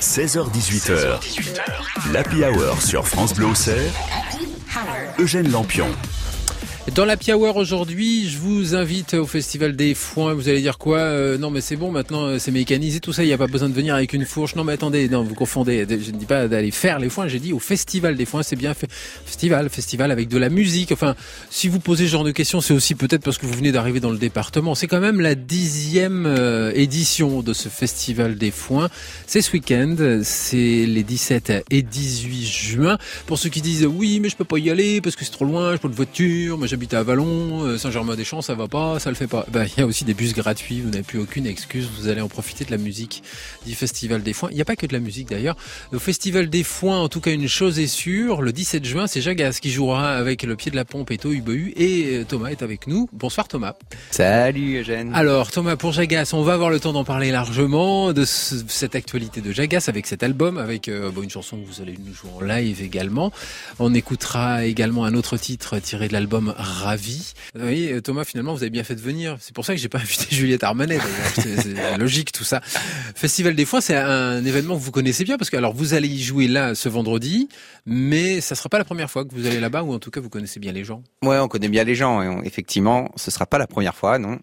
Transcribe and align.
16h18h, 0.00 2.12
l'Happy 2.12 2.44
Hour 2.44 2.80
sur 2.80 3.06
France 3.06 3.34
Bleu 3.34 3.46
Eugène 5.18 5.50
Lampion. 5.50 5.88
Dans 6.94 7.04
la 7.04 7.16
Hour 7.34 7.56
aujourd'hui, 7.56 8.28
je 8.28 8.38
vous 8.38 8.74
invite 8.74 9.14
au 9.14 9.26
Festival 9.26 9.76
des 9.76 9.94
Foins. 9.94 10.32
Vous 10.32 10.48
allez 10.48 10.62
dire 10.62 10.78
quoi 10.78 10.98
euh, 10.98 11.36
Non, 11.36 11.50
mais 11.50 11.60
c'est 11.60 11.76
bon, 11.76 11.90
maintenant 11.90 12.22
euh, 12.22 12.38
c'est 12.38 12.50
mécanisé, 12.50 13.00
tout 13.00 13.12
ça. 13.12 13.24
Il 13.24 13.26
n'y 13.26 13.32
a 13.32 13.38
pas 13.38 13.46
besoin 13.46 13.68
de 13.68 13.74
venir 13.74 13.94
avec 13.94 14.14
une 14.14 14.24
fourche. 14.24 14.54
Non, 14.54 14.64
mais 14.64 14.72
attendez, 14.74 15.08
non, 15.08 15.22
vous 15.22 15.34
confondez. 15.34 15.86
Je 15.88 16.10
ne 16.12 16.16
dis 16.16 16.24
pas 16.24 16.48
d'aller 16.48 16.70
faire 16.70 16.98
les 16.98 17.10
foins. 17.10 17.28
J'ai 17.28 17.40
dit 17.40 17.52
au 17.52 17.58
Festival 17.58 18.16
des 18.16 18.24
Foins. 18.24 18.42
C'est 18.42 18.56
bien 18.56 18.72
fait. 18.74 18.88
Festival, 19.26 19.68
festival 19.68 20.10
avec 20.10 20.28
de 20.28 20.38
la 20.38 20.48
musique. 20.48 20.92
Enfin, 20.92 21.14
si 21.50 21.68
vous 21.68 21.78
posez 21.78 22.06
ce 22.06 22.12
genre 22.12 22.24
de 22.24 22.30
questions, 22.30 22.60
c'est 22.60 22.74
aussi 22.74 22.94
peut-être 22.94 23.22
parce 23.22 23.38
que 23.38 23.44
vous 23.44 23.54
venez 23.54 23.72
d'arriver 23.72 24.00
dans 24.00 24.10
le 24.10 24.18
département. 24.18 24.74
C'est 24.74 24.86
quand 24.86 25.00
même 25.00 25.20
la 25.20 25.34
dixième 25.34 26.24
euh, 26.26 26.72
édition 26.74 27.42
de 27.42 27.52
ce 27.52 27.68
Festival 27.68 28.36
des 28.38 28.50
Foins. 28.50 28.88
C'est 29.26 29.42
ce 29.42 29.52
week-end. 29.52 30.20
C'est 30.22 30.86
les 30.86 31.02
17 31.02 31.64
et 31.70 31.82
18 31.82 32.46
juin. 32.46 32.98
Pour 33.26 33.36
ceux 33.38 33.50
qui 33.50 33.60
disent 33.60 33.84
oui, 33.84 34.20
mais 34.20 34.28
je 34.30 34.36
peux 34.36 34.44
pas 34.44 34.58
y 34.58 34.70
aller 34.70 35.00
parce 35.00 35.16
que 35.16 35.24
c'est 35.24 35.32
trop 35.32 35.44
loin, 35.44 35.72
je 35.72 35.78
pas 35.78 35.88
de 35.88 35.94
voiture. 35.94 36.56
Moi, 36.56 36.66
j'habite 36.78 36.94
à 36.94 37.02
Vallon, 37.02 37.64
euh, 37.64 37.76
Saint-Germain-des-Champs, 37.76 38.40
ça 38.40 38.54
va 38.54 38.68
pas, 38.68 39.00
ça 39.00 39.10
le 39.10 39.16
fait 39.16 39.26
pas. 39.26 39.44
Ben, 39.50 39.66
il 39.66 39.80
y 39.80 39.82
a 39.82 39.86
aussi 39.86 40.04
des 40.04 40.14
bus 40.14 40.32
gratuits, 40.32 40.80
vous 40.80 40.90
n'avez 40.90 41.02
plus 41.02 41.18
aucune 41.18 41.44
excuse, 41.44 41.88
vous 41.98 42.06
allez 42.06 42.20
en 42.20 42.28
profiter 42.28 42.64
de 42.64 42.70
la 42.70 42.76
musique 42.76 43.24
du 43.66 43.74
Festival 43.74 44.22
des 44.22 44.32
Foins. 44.32 44.48
Il 44.52 44.54
n'y 44.54 44.60
a 44.60 44.64
pas 44.64 44.76
que 44.76 44.86
de 44.86 44.92
la 44.92 45.00
musique 45.00 45.28
d'ailleurs. 45.28 45.56
Au 45.92 45.98
Festival 45.98 46.48
des 46.48 46.62
Foins, 46.62 47.00
en 47.00 47.08
tout 47.08 47.20
cas, 47.20 47.32
une 47.32 47.48
chose 47.48 47.80
est 47.80 47.88
sûre, 47.88 48.42
le 48.42 48.52
17 48.52 48.84
juin, 48.84 49.08
c'est 49.08 49.20
Jagas 49.20 49.58
qui 49.60 49.72
jouera 49.72 50.10
avec 50.10 50.44
le 50.44 50.54
pied 50.54 50.70
de 50.70 50.76
la 50.76 50.84
pompe 50.84 51.10
et 51.10 51.18
Tohubohu 51.18 51.72
et 51.76 52.18
euh, 52.18 52.24
Thomas 52.24 52.50
est 52.50 52.62
avec 52.62 52.86
nous. 52.86 53.08
Bonsoir 53.12 53.48
Thomas. 53.48 53.74
Salut 54.12 54.78
Eugène. 54.78 55.10
Alors 55.14 55.50
Thomas, 55.50 55.74
pour 55.74 55.90
Jagas, 55.90 56.30
on 56.32 56.42
va 56.42 56.52
avoir 56.52 56.70
le 56.70 56.78
temps 56.78 56.92
d'en 56.92 57.02
parler 57.02 57.32
largement 57.32 58.12
de 58.12 58.24
cette 58.24 58.94
actualité 58.94 59.40
de 59.40 59.50
Jagas 59.50 59.86
avec 59.88 60.06
cet 60.06 60.22
album, 60.22 60.58
avec 60.58 60.86
euh, 60.86 61.10
une 61.20 61.30
chanson 61.30 61.56
que 61.56 61.66
vous 61.66 61.82
allez 61.82 61.98
nous 61.98 62.14
jouer 62.14 62.30
en 62.36 62.40
live 62.40 62.82
également. 62.82 63.32
On 63.80 63.94
écoutera 63.94 64.64
également 64.64 65.04
un 65.04 65.14
autre 65.14 65.36
titre 65.38 65.80
tiré 65.80 66.06
de 66.06 66.12
l'album 66.12 66.54
ravi. 66.58 67.32
Oui, 67.54 67.90
euh, 67.92 68.00
Thomas, 68.00 68.24
finalement, 68.24 68.52
vous 68.52 68.62
avez 68.62 68.70
bien 68.70 68.84
fait 68.84 68.94
de 68.94 69.00
venir. 69.00 69.36
C'est 69.40 69.54
pour 69.54 69.64
ça 69.64 69.74
que 69.74 69.80
j'ai 69.80 69.88
pas 69.88 69.98
invité 70.02 70.34
Juliette 70.34 70.64
Armanet. 70.64 70.98
C'est 71.34 71.96
logique 71.98 72.32
tout 72.32 72.44
ça. 72.44 72.60
Festival 73.14 73.54
des 73.54 73.64
Foins, 73.64 73.80
c'est 73.80 73.96
un 73.96 74.44
événement 74.44 74.76
que 74.76 74.82
vous 74.82 74.90
connaissez 74.90 75.24
bien 75.24 75.38
parce 75.38 75.50
que 75.50 75.56
alors 75.56 75.72
vous 75.72 75.94
allez 75.94 76.08
y 76.08 76.22
jouer 76.22 76.48
là 76.48 76.74
ce 76.74 76.88
vendredi, 76.88 77.48
mais 77.86 78.40
ça 78.40 78.54
sera 78.54 78.68
pas 78.68 78.78
la 78.78 78.84
première 78.84 79.10
fois 79.10 79.24
que 79.24 79.34
vous 79.34 79.46
allez 79.46 79.60
là-bas 79.60 79.82
ou 79.82 79.92
en 79.94 79.98
tout 79.98 80.10
cas 80.10 80.20
vous 80.20 80.30
connaissez 80.30 80.60
bien 80.60 80.72
les 80.72 80.84
gens? 80.84 81.02
Ouais, 81.22 81.38
on 81.38 81.48
connaît 81.48 81.68
bien 81.68 81.84
les 81.84 81.94
gens 81.94 82.22
et 82.22 82.46
effectivement, 82.46 83.10
ce 83.16 83.30
sera 83.30 83.46
pas 83.46 83.58
la 83.58 83.66
première 83.66 83.94
fois, 83.94 84.18
non. 84.18 84.38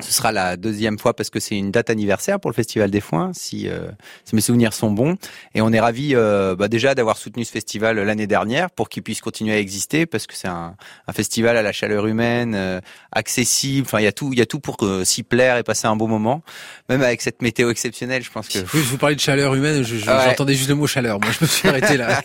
Ce 0.00 0.12
sera 0.12 0.30
la 0.30 0.56
deuxième 0.56 0.96
fois 0.96 1.12
parce 1.12 1.28
que 1.28 1.40
c'est 1.40 1.56
une 1.56 1.72
date 1.72 1.90
anniversaire 1.90 2.38
pour 2.38 2.52
le 2.52 2.54
Festival 2.54 2.88
des 2.88 3.00
Foins, 3.00 3.32
si, 3.34 3.68
euh, 3.68 3.88
si 4.24 4.36
mes 4.36 4.40
souvenirs 4.40 4.72
sont 4.72 4.92
bons. 4.92 5.16
Et 5.56 5.60
on 5.60 5.72
est 5.72 5.80
ravis 5.80 6.14
euh, 6.14 6.54
bah 6.54 6.68
déjà 6.68 6.94
d'avoir 6.94 7.16
soutenu 7.16 7.44
ce 7.44 7.50
festival 7.50 7.98
l'année 7.98 8.28
dernière 8.28 8.70
pour 8.70 8.90
qu'il 8.90 9.02
puisse 9.02 9.20
continuer 9.20 9.54
à 9.54 9.58
exister 9.58 10.06
parce 10.06 10.28
que 10.28 10.36
c'est 10.36 10.46
un, 10.46 10.76
un, 11.08 11.12
festival 11.12 11.56
à 11.56 11.62
la 11.62 11.72
chaleur 11.72 12.06
humaine, 12.06 12.54
euh, 12.54 12.80
accessible. 13.10 13.88
Enfin, 13.88 13.98
il 13.98 14.04
y 14.04 14.06
a 14.06 14.12
tout, 14.12 14.32
il 14.32 14.38
y 14.38 14.42
a 14.42 14.46
tout 14.46 14.60
pour 14.60 14.76
s'y 15.02 15.24
plaire 15.24 15.56
et 15.56 15.64
passer 15.64 15.88
un 15.88 15.96
bon 15.96 16.06
moment. 16.06 16.44
Même 16.88 17.02
avec 17.02 17.20
cette 17.20 17.42
météo 17.42 17.68
exceptionnelle, 17.68 18.22
je 18.22 18.30
pense 18.30 18.46
que. 18.46 18.60
Oui, 18.60 18.66
je 18.74 18.90
vous 18.90 18.98
parlais 18.98 19.16
de 19.16 19.20
chaleur 19.20 19.52
humaine. 19.56 19.82
J'entendais 19.82 20.54
juste 20.54 20.68
le 20.68 20.76
mot 20.76 20.86
chaleur. 20.86 21.18
Moi, 21.18 21.30
je 21.32 21.44
me 21.44 21.48
suis 21.48 21.68
arrêté 21.68 21.96
là. 21.96 22.22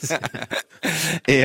et, 1.27 1.43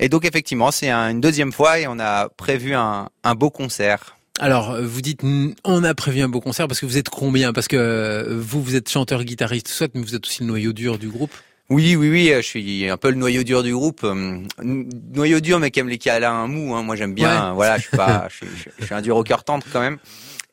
et 0.00 0.08
donc 0.08 0.24
effectivement, 0.24 0.72
c'est 0.72 0.90
une 0.90 1.20
deuxième 1.20 1.52
fois 1.52 1.78
et 1.78 1.86
on 1.86 2.00
a 2.00 2.28
prévu 2.30 2.74
un, 2.74 3.08
un 3.22 3.34
beau 3.36 3.50
concert. 3.50 4.16
Alors, 4.42 4.76
vous 4.82 5.02
dites, 5.02 5.20
on 5.62 5.84
a 5.84 5.94
prévu 5.94 6.20
un 6.20 6.28
beau 6.28 6.40
concert 6.40 6.66
parce 6.66 6.80
que 6.80 6.86
vous 6.86 6.98
êtes 6.98 7.08
combien? 7.08 7.52
Parce 7.52 7.68
que 7.68 7.76
euh, 7.76 8.40
vous, 8.40 8.60
vous 8.60 8.74
êtes 8.74 8.88
chanteur, 8.88 9.22
guitariste, 9.22 9.68
soit, 9.68 9.94
mais 9.94 10.02
vous 10.02 10.16
êtes 10.16 10.26
aussi 10.26 10.40
le 10.40 10.48
noyau 10.48 10.72
dur 10.72 10.98
du 10.98 11.08
groupe. 11.08 11.30
Oui, 11.70 11.94
oui, 11.94 12.10
oui, 12.10 12.32
je 12.34 12.40
suis 12.40 12.90
un 12.90 12.96
peu 12.96 13.10
le 13.10 13.14
noyau 13.14 13.44
dur 13.44 13.62
du 13.62 13.72
groupe. 13.72 14.00
Euh, 14.02 14.42
noyau 14.60 15.38
dur, 15.38 15.60
mais 15.60 15.70
qui 15.70 15.78
aime 15.78 15.88
les 15.88 15.98
câlins 15.98 16.48
mou. 16.48 16.74
Hein. 16.74 16.82
Moi, 16.82 16.96
j'aime 16.96 17.14
bien. 17.14 17.52
Voilà, 17.52 17.76
je 17.76 17.82
suis 17.82 17.96
pas, 17.96 18.26
je 18.40 18.84
suis, 18.84 18.92
un 18.92 19.00
dur 19.00 19.16
au 19.16 19.22
cœur 19.22 19.44
tendre 19.44 19.64
quand 19.72 19.78
même. 19.78 19.98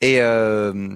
Et 0.00 0.20
euh, 0.20 0.88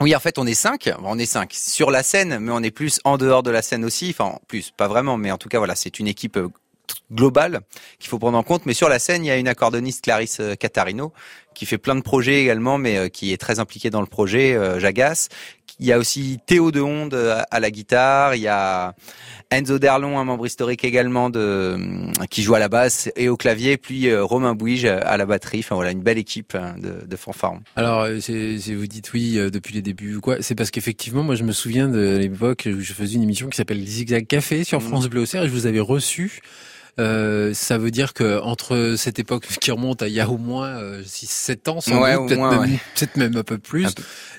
oui, 0.00 0.16
en 0.16 0.20
fait, 0.20 0.36
on 0.36 0.44
est 0.44 0.54
cinq. 0.54 0.90
On 1.04 1.20
est 1.20 1.26
cinq 1.26 1.52
sur 1.52 1.92
la 1.92 2.02
scène, 2.02 2.40
mais 2.40 2.50
on 2.50 2.64
est 2.64 2.72
plus 2.72 2.98
en 3.04 3.16
dehors 3.16 3.44
de 3.44 3.52
la 3.52 3.62
scène 3.62 3.84
aussi. 3.84 4.10
Enfin, 4.10 4.40
plus, 4.48 4.72
pas 4.76 4.88
vraiment, 4.88 5.16
mais 5.16 5.30
en 5.30 5.38
tout 5.38 5.48
cas, 5.48 5.58
voilà, 5.58 5.76
c'est 5.76 6.00
une 6.00 6.08
équipe 6.08 6.36
globale 7.12 7.60
qu'il 8.00 8.10
faut 8.10 8.18
prendre 8.18 8.36
en 8.36 8.42
compte. 8.42 8.66
Mais 8.66 8.74
sur 8.74 8.88
la 8.88 8.98
scène, 8.98 9.24
il 9.24 9.28
y 9.28 9.30
a 9.30 9.36
une 9.36 9.46
accordoniste 9.46 10.02
Clarisse 10.02 10.42
Catarino 10.58 11.12
qui 11.60 11.66
fait 11.66 11.76
plein 11.76 11.94
de 11.94 12.00
projets 12.00 12.40
également, 12.40 12.78
mais 12.78 12.96
euh, 12.96 13.08
qui 13.08 13.34
est 13.34 13.36
très 13.36 13.58
impliqué 13.58 13.90
dans 13.90 14.00
le 14.00 14.06
projet, 14.06 14.54
euh, 14.54 14.80
Jagas. 14.80 15.28
Il 15.78 15.84
y 15.84 15.92
a 15.92 15.98
aussi 15.98 16.38
Théo 16.46 16.70
de 16.70 16.80
Honde 16.80 17.12
euh, 17.12 17.42
à 17.50 17.60
la 17.60 17.70
guitare, 17.70 18.34
il 18.34 18.40
y 18.40 18.48
a 18.48 18.94
Enzo 19.50 19.78
Derlon, 19.78 20.18
un 20.18 20.24
membre 20.24 20.46
historique 20.46 20.86
également 20.86 21.28
de 21.28 21.76
qui 22.30 22.42
joue 22.42 22.54
à 22.54 22.58
la 22.60 22.70
basse 22.70 23.10
et 23.14 23.28
au 23.28 23.36
clavier, 23.36 23.76
puis 23.76 24.14
Romain 24.16 24.54
Bouige 24.54 24.86
à 24.86 25.18
la 25.18 25.26
batterie. 25.26 25.58
Enfin 25.58 25.74
voilà, 25.74 25.90
une 25.90 26.00
belle 26.00 26.16
équipe 26.16 26.54
hein, 26.54 26.76
de, 26.78 27.06
de. 27.06 27.16
Alors, 27.76 28.06
si 28.20 28.74
vous 28.74 28.86
dites 28.86 29.12
oui 29.12 29.34
depuis 29.52 29.74
les 29.74 29.82
débuts, 29.82 30.20
quoi, 30.20 30.36
c'est 30.40 30.54
parce 30.54 30.70
qu'effectivement, 30.70 31.22
moi, 31.22 31.34
je 31.34 31.44
me 31.44 31.52
souviens 31.52 31.88
de 31.88 32.16
l'époque 32.16 32.68
où 32.74 32.80
je 32.80 32.94
faisais 32.94 33.16
une 33.16 33.22
émission 33.22 33.48
qui 33.48 33.56
s'appelle 33.56 33.84
Zigzag 33.84 34.26
Café 34.26 34.64
sur 34.64 34.78
mmh. 34.78 34.88
France 34.88 35.08
Bleu 35.08 35.24
et 35.24 35.26
je 35.26 35.52
vous 35.52 35.66
avais 35.66 35.80
reçu 35.80 36.40
euh, 36.98 37.54
ça 37.54 37.78
veut 37.78 37.90
dire 37.90 38.12
que 38.12 38.40
entre 38.40 38.94
cette 38.96 39.18
époque 39.18 39.46
qui 39.60 39.70
remonte 39.70 40.02
à 40.02 40.08
il 40.08 40.14
y 40.14 40.20
a 40.20 40.28
au 40.28 40.38
moins 40.38 40.80
6-7 41.02 41.58
euh, 41.66 41.70
ans, 41.70 41.80
peut-être 42.26 43.16
même, 43.16 43.36
un 43.36 43.42
peu 43.42 43.58
plus, 43.58 43.88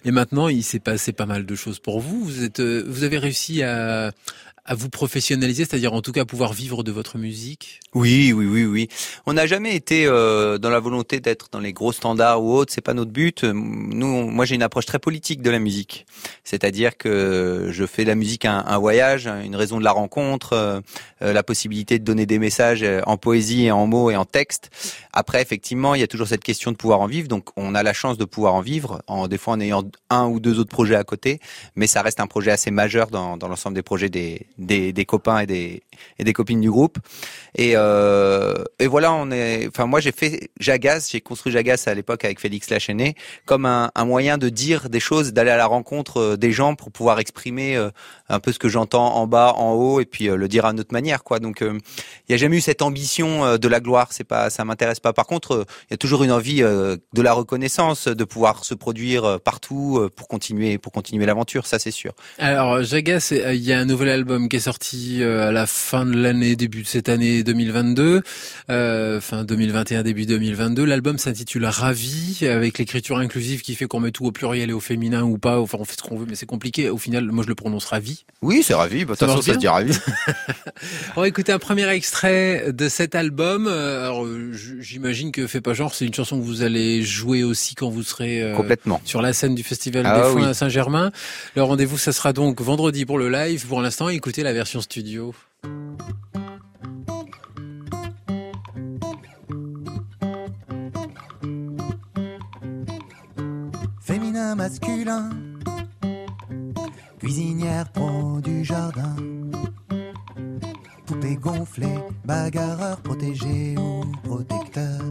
et 0.06 0.12
maintenant 0.12 0.48
il 0.48 0.64
s'est 0.64 0.80
passé 0.80 1.12
pas 1.12 1.26
mal 1.26 1.46
de 1.46 1.56
choses 1.56 1.80
pour 1.80 2.00
vous. 2.00 2.24
Vous 2.24 2.44
êtes, 2.44 2.60
euh, 2.60 2.84
vous 2.88 3.04
avez 3.04 3.18
réussi 3.18 3.64
à, 3.64 4.12
à 4.66 4.76
vous 4.76 4.90
professionnaliser, 4.90 5.66
c'est-à-dire 5.66 5.94
en 5.94 6.02
tout 6.02 6.12
cas 6.12 6.24
pouvoir 6.24 6.54
vivre 6.54 6.84
de 6.84 6.92
votre 6.92 7.18
musique? 7.18 7.80
Oui, 7.96 8.32
oui, 8.32 8.46
oui, 8.46 8.66
oui. 8.66 8.88
On 9.26 9.34
n'a 9.34 9.48
jamais 9.48 9.76
été 9.76 10.06
euh, 10.06 10.60
dans 10.60 10.70
la 10.70 10.80
volonté 10.80 11.20
d'être 11.20 11.48
dans 11.52 11.60
les 11.60 11.74
gros 11.74 11.92
standards 11.92 12.44
ou 12.44 12.54
autres, 12.54 12.72
c'est 12.72 12.82
pas 12.82 12.94
notre 12.94 13.12
but. 13.12 13.44
Nous, 13.44 14.30
moi 14.30 14.46
j'ai 14.46 14.56
une 14.56 14.64
approche 14.64 14.86
très 14.86 15.00
politique 15.00 15.42
de 15.42 15.50
la 15.50 15.58
musique, 15.58 16.06
c'est-à-dire 16.44 16.96
que 16.96 17.70
je 17.72 17.86
fais 17.86 18.04
de 18.04 18.10
la 18.10 18.16
musique 18.16 18.46
un, 18.46 18.78
voyage, 18.78 19.28
une 19.28 19.56
raison 19.56 19.80
de 19.80 19.84
la 19.84 19.92
rencontre, 19.92 20.54
euh, 20.54 20.80
euh, 21.24 21.34
la 21.34 21.44
possibilité 21.44 21.98
de 21.98 22.04
donner 22.04 22.28
des 22.28 22.38
messages 22.38 22.86
en 23.08 23.18
poésie 23.18 23.66
et 23.66 23.72
en 23.72 23.88
mots 23.88 24.12
et 24.12 24.16
en 24.16 24.26
texte. 24.26 24.70
Après, 25.12 25.42
effectivement, 25.42 25.96
il 25.96 26.02
y 26.02 26.04
a 26.04 26.08
toujours 26.08 26.28
cette 26.28 26.44
question 26.44 26.72
de 26.72 26.78
pouvoir 26.78 27.02
en 27.02 27.08
vivre, 27.08 27.28
donc 27.28 27.50
on 27.58 27.74
a 27.74 27.82
la 27.82 27.94
chance 27.94 28.18
de 28.18 28.26
pouvoir 28.26 28.54
en 28.54 28.62
vivre, 28.62 29.02
en 29.08 29.28
des 29.28 29.40
fois 29.40 29.56
en 29.56 29.60
ayant 29.60 29.84
un 30.10 30.28
ou 30.28 30.40
deux 30.40 30.60
autres 30.60 30.70
projets 30.70 30.96
à 30.96 31.04
côté, 31.04 31.40
mais 31.76 31.88
ça 31.88 32.04
reste 32.04 32.20
un 32.20 32.28
projet 32.28 32.52
assez 32.52 32.70
majeur 32.70 33.08
dans, 33.10 33.38
dans 33.38 33.48
l'ensemble 33.48 33.76
des 33.76 33.82
projets 33.82 34.10
des 34.10 34.48
des, 34.58 35.06
copains 35.06 35.40
et 35.40 35.82
des, 36.20 36.34
copines 36.34 36.62
du 36.62 36.70
groupe. 36.70 36.98
Et, 37.56 37.74
euh, 37.76 38.64
et 38.80 38.88
voilà, 38.88 39.14
on 39.14 39.32
est. 39.32 39.68
Enfin, 39.68 39.86
moi, 39.86 40.00
j'ai 40.00 40.12
fait 40.12 40.50
Jagas, 40.60 41.10
j'ai 41.12 41.22
construit 41.22 41.52
Jagas 41.52 41.84
à 41.88 41.94
l'époque 41.94 42.24
avec 42.24 42.40
Félix 42.40 42.70
Lachené 42.70 43.16
comme 43.46 43.66
un, 43.66 43.92
moyen 44.06 44.38
de 44.38 44.50
dire 44.50 44.90
des 44.90 45.00
choses, 45.00 45.34
d'aller 45.34 45.52
à 45.52 45.58
la 45.58 45.66
rencontre 45.66 46.18
euh, 46.18 46.38
des 46.38 46.52
gens 46.52 46.76
pour 46.76 46.92
pouvoir 46.92 47.20
exprimer 47.20 47.76
euh, 47.76 47.90
un 48.30 48.40
peu 48.40 48.52
ce 48.52 48.60
que 48.60 48.70
j'entends 48.70 49.16
en 49.16 49.28
bas, 49.28 49.54
en 49.56 49.74
haut, 49.74 50.00
et 50.00 50.06
puis 50.06 50.26
le 50.26 50.48
dire 50.48 50.66
à 50.66 50.74
notre 50.74 50.94
manière, 50.94 51.24
quoi. 51.24 51.40
Donc, 51.40 51.62
il 51.62 51.80
n'y 52.30 52.36
a 52.36 52.38
jamais 52.38 52.58
eu 52.58 52.62
cette 52.62 52.82
ambition 52.82 53.58
de 53.58 53.68
la 53.68 53.80
gloire. 53.80 54.08
C'est 54.12 54.24
pas, 54.24 54.50
ça 54.50 54.64
m'intéresse 54.64 55.00
pas. 55.00 55.14
Par 55.14 55.26
contre, 55.26 55.66
il 55.90 55.92
y 55.92 55.94
a 55.94 55.98
toujours 55.98 56.24
une 56.24 56.32
envie 56.32 56.62
de 56.62 57.22
la 57.22 57.34
reconnaissance, 57.34 58.08
de 58.08 58.24
pouvoir 58.24 58.64
se 58.64 58.74
produire 58.74 59.40
partout 59.42 60.10
pour 60.16 60.28
continuer, 60.28 60.78
pour 60.78 60.92
continuer 60.92 61.26
l'aventure. 61.26 61.68
Ça, 61.68 61.80
c'est 61.80 61.92
sûr. 61.92 62.14
Alors, 62.38 62.84
Jagas, 62.84 63.34
il 63.34 63.62
y 63.62 63.74
a 63.74 63.80
un 63.80 63.86
nouvel 63.86 64.10
album 64.10 64.41
qui 64.50 64.58
est 64.58 64.62
sorti 64.62 65.24
à 65.24 65.52
la 65.52 65.68
fin 65.68 66.06
de 66.06 66.16
l'année, 66.16 66.56
début 66.56 66.82
de 66.82 66.88
cette 66.88 67.10
année 67.10 67.44
2022, 67.44 68.24
euh, 68.70 69.22
fin 69.22 69.44
2021, 69.44 70.04
début 70.04 70.26
2022. 70.26 70.84
L'album 70.86 71.18
s'intitule 71.18 71.66
Ravi, 71.66 72.48
avec 72.48 72.78
l'écriture 72.78 73.18
inclusive 73.18 73.62
qui 73.62 73.76
fait 73.76 73.86
qu'on 73.86 74.00
met 74.00 74.12
tout 74.12 74.26
au 74.26 74.32
pluriel 74.32 74.70
et 74.70 74.74
au 74.74 74.80
féminin 74.80 75.24
ou 75.24 75.38
pas. 75.38 75.60
Enfin, 75.60 75.78
on 75.80 75.86
fait 75.86 75.98
ce 75.98 76.04
qu'on 76.04 76.18
veut, 76.18 76.26
mais 76.28 76.36
c'est 76.36 76.46
compliqué. 76.46 76.90
Au 76.90 76.98
final, 76.98 77.26
moi, 77.26 77.44
je 77.44 77.50
le 77.50 77.56
prononce 77.56 77.86
Ravi. 77.86 78.26
Oui, 78.42 78.64
c'est 78.64 78.74
Ravi. 78.74 79.06
Bah, 79.06 79.14
de 79.14 79.20
toute 79.20 79.28
façon, 79.28 79.42
ça 79.42 79.54
se 79.54 79.60
dit 79.60 79.68
Ravi. 79.68 79.98
on 81.16 81.22
va 81.22 81.28
écouter 81.28 81.52
un 81.52 81.60
premier 81.60 81.88
extrait 81.90 82.72
de 82.72 82.90
cet 82.90 83.16
album. 83.16 83.68
Alors, 83.68 84.26
j'imagine 84.80 85.32
que 85.32 85.42
Fais 85.52 85.60
pas 85.60 85.74
genre, 85.74 85.94
c'est 85.94 86.06
une 86.06 86.14
chanson 86.14 86.40
que 86.40 86.46
vous 86.46 86.62
allez 86.62 87.04
jouer 87.04 87.44
aussi 87.44 87.76
quand 87.76 87.90
vous 87.90 88.04
serez 88.04 88.42
euh, 88.42 88.56
complètement 88.56 89.02
sur 89.04 89.22
la 89.22 89.34
scène 89.34 89.54
du 89.54 89.64
Festival 89.64 90.06
ah 90.06 90.22
des 90.22 90.30
Foins 90.30 90.48
à 90.48 90.54
Saint-Germain. 90.54 91.12
Le 91.58 91.64
rendez-vous, 91.64 91.98
ça 91.98 92.14
sera 92.14 92.32
donc 92.32 92.62
vendredi 92.62 93.06
pour 93.06 93.18
le 93.18 93.30
live. 93.30 93.68
Pour 93.68 93.82
l'instant, 93.82 94.08
écoutez 94.08 94.31
la 94.40 94.54
version 94.54 94.80
studio. 94.80 95.34
masculin. 104.56 105.30
Cuisinière 107.20 107.92
pro 107.92 108.40
du 108.42 108.64
jardin. 108.64 109.16
Poupée 111.06 111.36
gonflée, 111.36 112.00
bagarreur 112.26 112.98
protégé 113.02 113.76
ou 113.78 114.04
protecteur. 114.24 115.02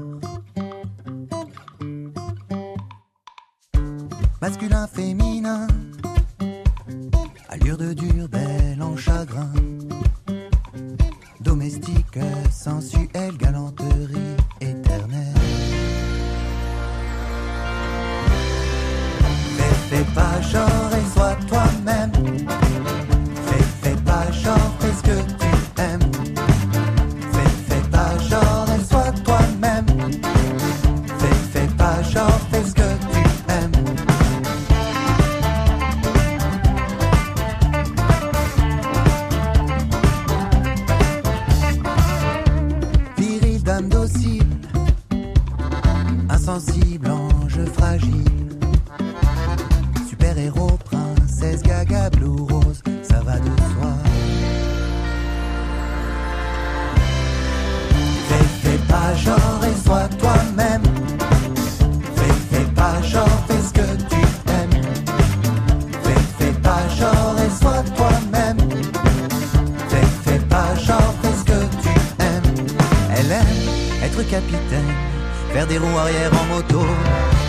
Masculin, 4.41 4.87
féminin. 4.87 5.67
Dur 7.61 7.77
de 7.77 7.93
dur, 7.93 8.29
belle 8.29 8.83
en 8.83 8.97
chagrin. 8.97 9.53
Domestique, 11.41 12.19
sensuelle, 12.51 13.37
galanterie 13.39 14.20
faire 75.53 75.67
des 75.67 75.79
roues 75.79 75.99
arrière 75.99 76.31
en 76.33 76.55
moto. 76.55 76.87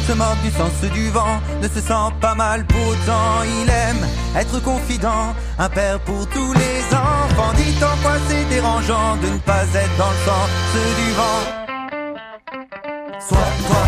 Se 0.07 0.13
moque 0.13 0.41
du 0.43 0.51
sens 0.51 0.91
du 0.91 1.09
vent, 1.09 1.39
ne 1.61 1.67
se 1.67 1.79
sent 1.79 2.09
pas 2.19 2.35
mal 2.35 2.65
pour 2.65 2.87
autant. 2.87 3.43
Il 3.61 3.69
aime 3.69 4.07
être 4.35 4.61
confident, 4.61 5.35
un 5.59 5.69
père 5.69 5.99
pour 5.99 6.27
tous 6.27 6.53
les 6.53 6.83
enfants. 6.95 7.53
Dites 7.55 7.83
en 7.83 7.97
quoi 8.01 8.13
c'est 8.27 8.45
dérangeant 8.49 9.17
de 9.21 9.27
ne 9.27 9.37
pas 9.39 9.63
être 9.63 9.97
dans 9.97 10.09
le 10.09 10.21
sens 10.25 10.49
du 10.97 11.11
vent. 11.13 11.61
Toi-même. 13.29 13.80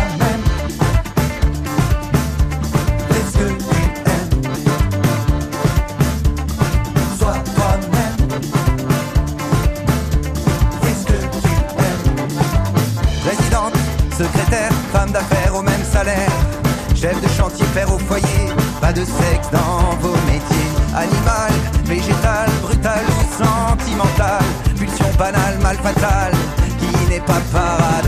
Pulsion 24.76 25.06
banale, 25.18 25.58
mal 25.62 25.76
fatale. 25.76 26.32
Qui 26.78 27.10
n'est 27.10 27.20
pas 27.20 27.40
paradoxal. 27.52 28.03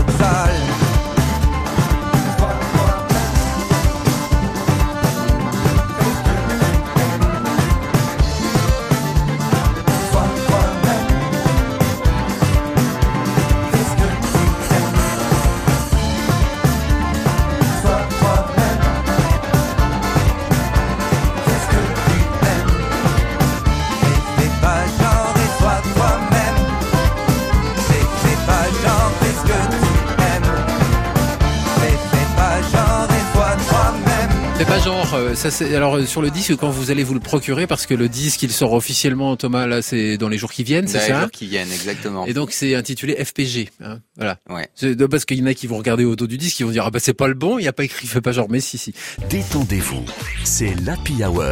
Ça 35.37 35.51
c'est 35.51 35.75
alors 35.75 35.95
euh, 35.97 36.05
sur 36.05 36.21
le 36.23 36.31
disque 36.31 36.55
quand 36.55 36.69
vous 36.69 36.89
allez 36.89 37.03
vous 37.03 37.13
le 37.13 37.19
procurer 37.19 37.67
parce 37.67 37.85
que 37.85 37.93
le 37.93 38.09
disque 38.09 38.41
il 38.43 38.51
sort 38.51 38.73
officiellement 38.73 39.35
Thomas 39.37 39.67
là 39.67 39.81
c'est 39.83 40.17
dans 40.17 40.29
les 40.29 40.37
jours 40.39 40.51
qui 40.51 40.63
viennent, 40.63 40.87
c'est 40.87 40.97
Dans 40.97 41.03
les 41.03 41.09
ça 41.09 41.21
jours 41.21 41.31
qui 41.31 41.45
viennent, 41.45 41.71
exactement. 41.71 42.25
Et 42.25 42.33
donc 42.33 42.51
c'est 42.51 42.73
intitulé 42.75 43.13
FPG, 43.23 43.69
hein, 43.83 43.99
voilà. 44.15 44.39
Ouais. 44.49 44.67
C'est- 44.75 44.95
de- 44.95 45.05
Parce 45.05 45.25
qu'il 45.25 45.37
y 45.37 45.43
en 45.43 45.45
a 45.45 45.53
qui 45.53 45.67
vont 45.67 45.77
regarder 45.77 46.05
au 46.05 46.15
dos 46.15 46.25
du 46.27 46.37
disque, 46.37 46.59
ils 46.59 46.65
vont 46.65 46.71
dire 46.71 46.85
ah 46.87 46.91
bah 46.91 46.99
c'est 46.99 47.13
pas 47.13 47.27
le 47.27 47.35
bon, 47.35 47.59
il 47.59 47.65
y 47.65 47.67
a 47.67 47.73
pas 47.73 47.83
écrit, 47.83 48.07
fait 48.07 48.19
pas 48.21 48.31
genre, 48.31 48.47
mais 48.49 48.59
si 48.59 48.77
si. 48.77 48.93
Détendez-vous, 49.29 50.03
c'est 50.43 50.73
l'Happy 50.83 51.23
Hour 51.23 51.43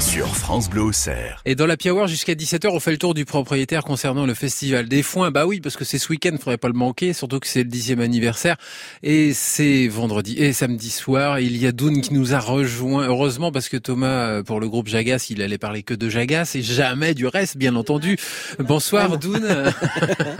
sur 0.00 0.36
France 0.36 0.68
Bleu 0.68 0.82
Auxerre. 0.82 1.40
Et 1.44 1.54
dans 1.54 1.66
la 1.66 1.76
Hour 1.86 2.06
jusqu'à 2.06 2.34
17h, 2.34 2.68
on 2.68 2.80
fait 2.80 2.90
le 2.90 2.98
tour 2.98 3.14
du 3.14 3.24
propriétaire 3.24 3.84
concernant 3.84 4.26
le 4.26 4.34
festival 4.34 4.88
des 4.88 5.02
foins. 5.02 5.30
Bah 5.30 5.46
oui, 5.46 5.60
parce 5.60 5.76
que 5.76 5.84
c'est 5.84 5.98
ce 5.98 6.08
week-end, 6.08 6.36
faudrait 6.38 6.58
pas 6.58 6.68
le 6.68 6.74
manquer, 6.74 7.12
surtout 7.12 7.40
que 7.40 7.46
c'est 7.46 7.62
le 7.62 7.68
dixième 7.68 8.00
anniversaire. 8.00 8.56
Et 9.02 9.32
c'est 9.34 9.88
vendredi 9.88 10.38
et 10.38 10.52
samedi 10.52 10.90
soir. 10.90 11.40
Il 11.40 11.56
y 11.56 11.66
a 11.66 11.72
Doun 11.72 12.00
qui 12.00 12.14
nous 12.14 12.34
a 12.34 12.38
rejoint, 12.38 13.06
heureusement, 13.06 13.52
parce 13.52 13.68
que 13.68 13.76
Thomas, 13.76 14.26
euh, 14.26 14.42
pour 14.42 14.60
le 14.60 14.68
groupe 14.68 14.88
Jagas, 14.88 15.26
il 15.30 15.42
allait 15.42 15.58
parler 15.58 15.82
que 15.82 15.94
de 15.94 16.08
Jagas 16.08 16.52
et 16.54 16.62
jamais 16.62 17.14
du 17.14 17.26
reste, 17.26 17.56
bien 17.56 17.76
entendu. 17.76 18.16
Bonsoir 18.58 19.18
Doun. 19.18 19.72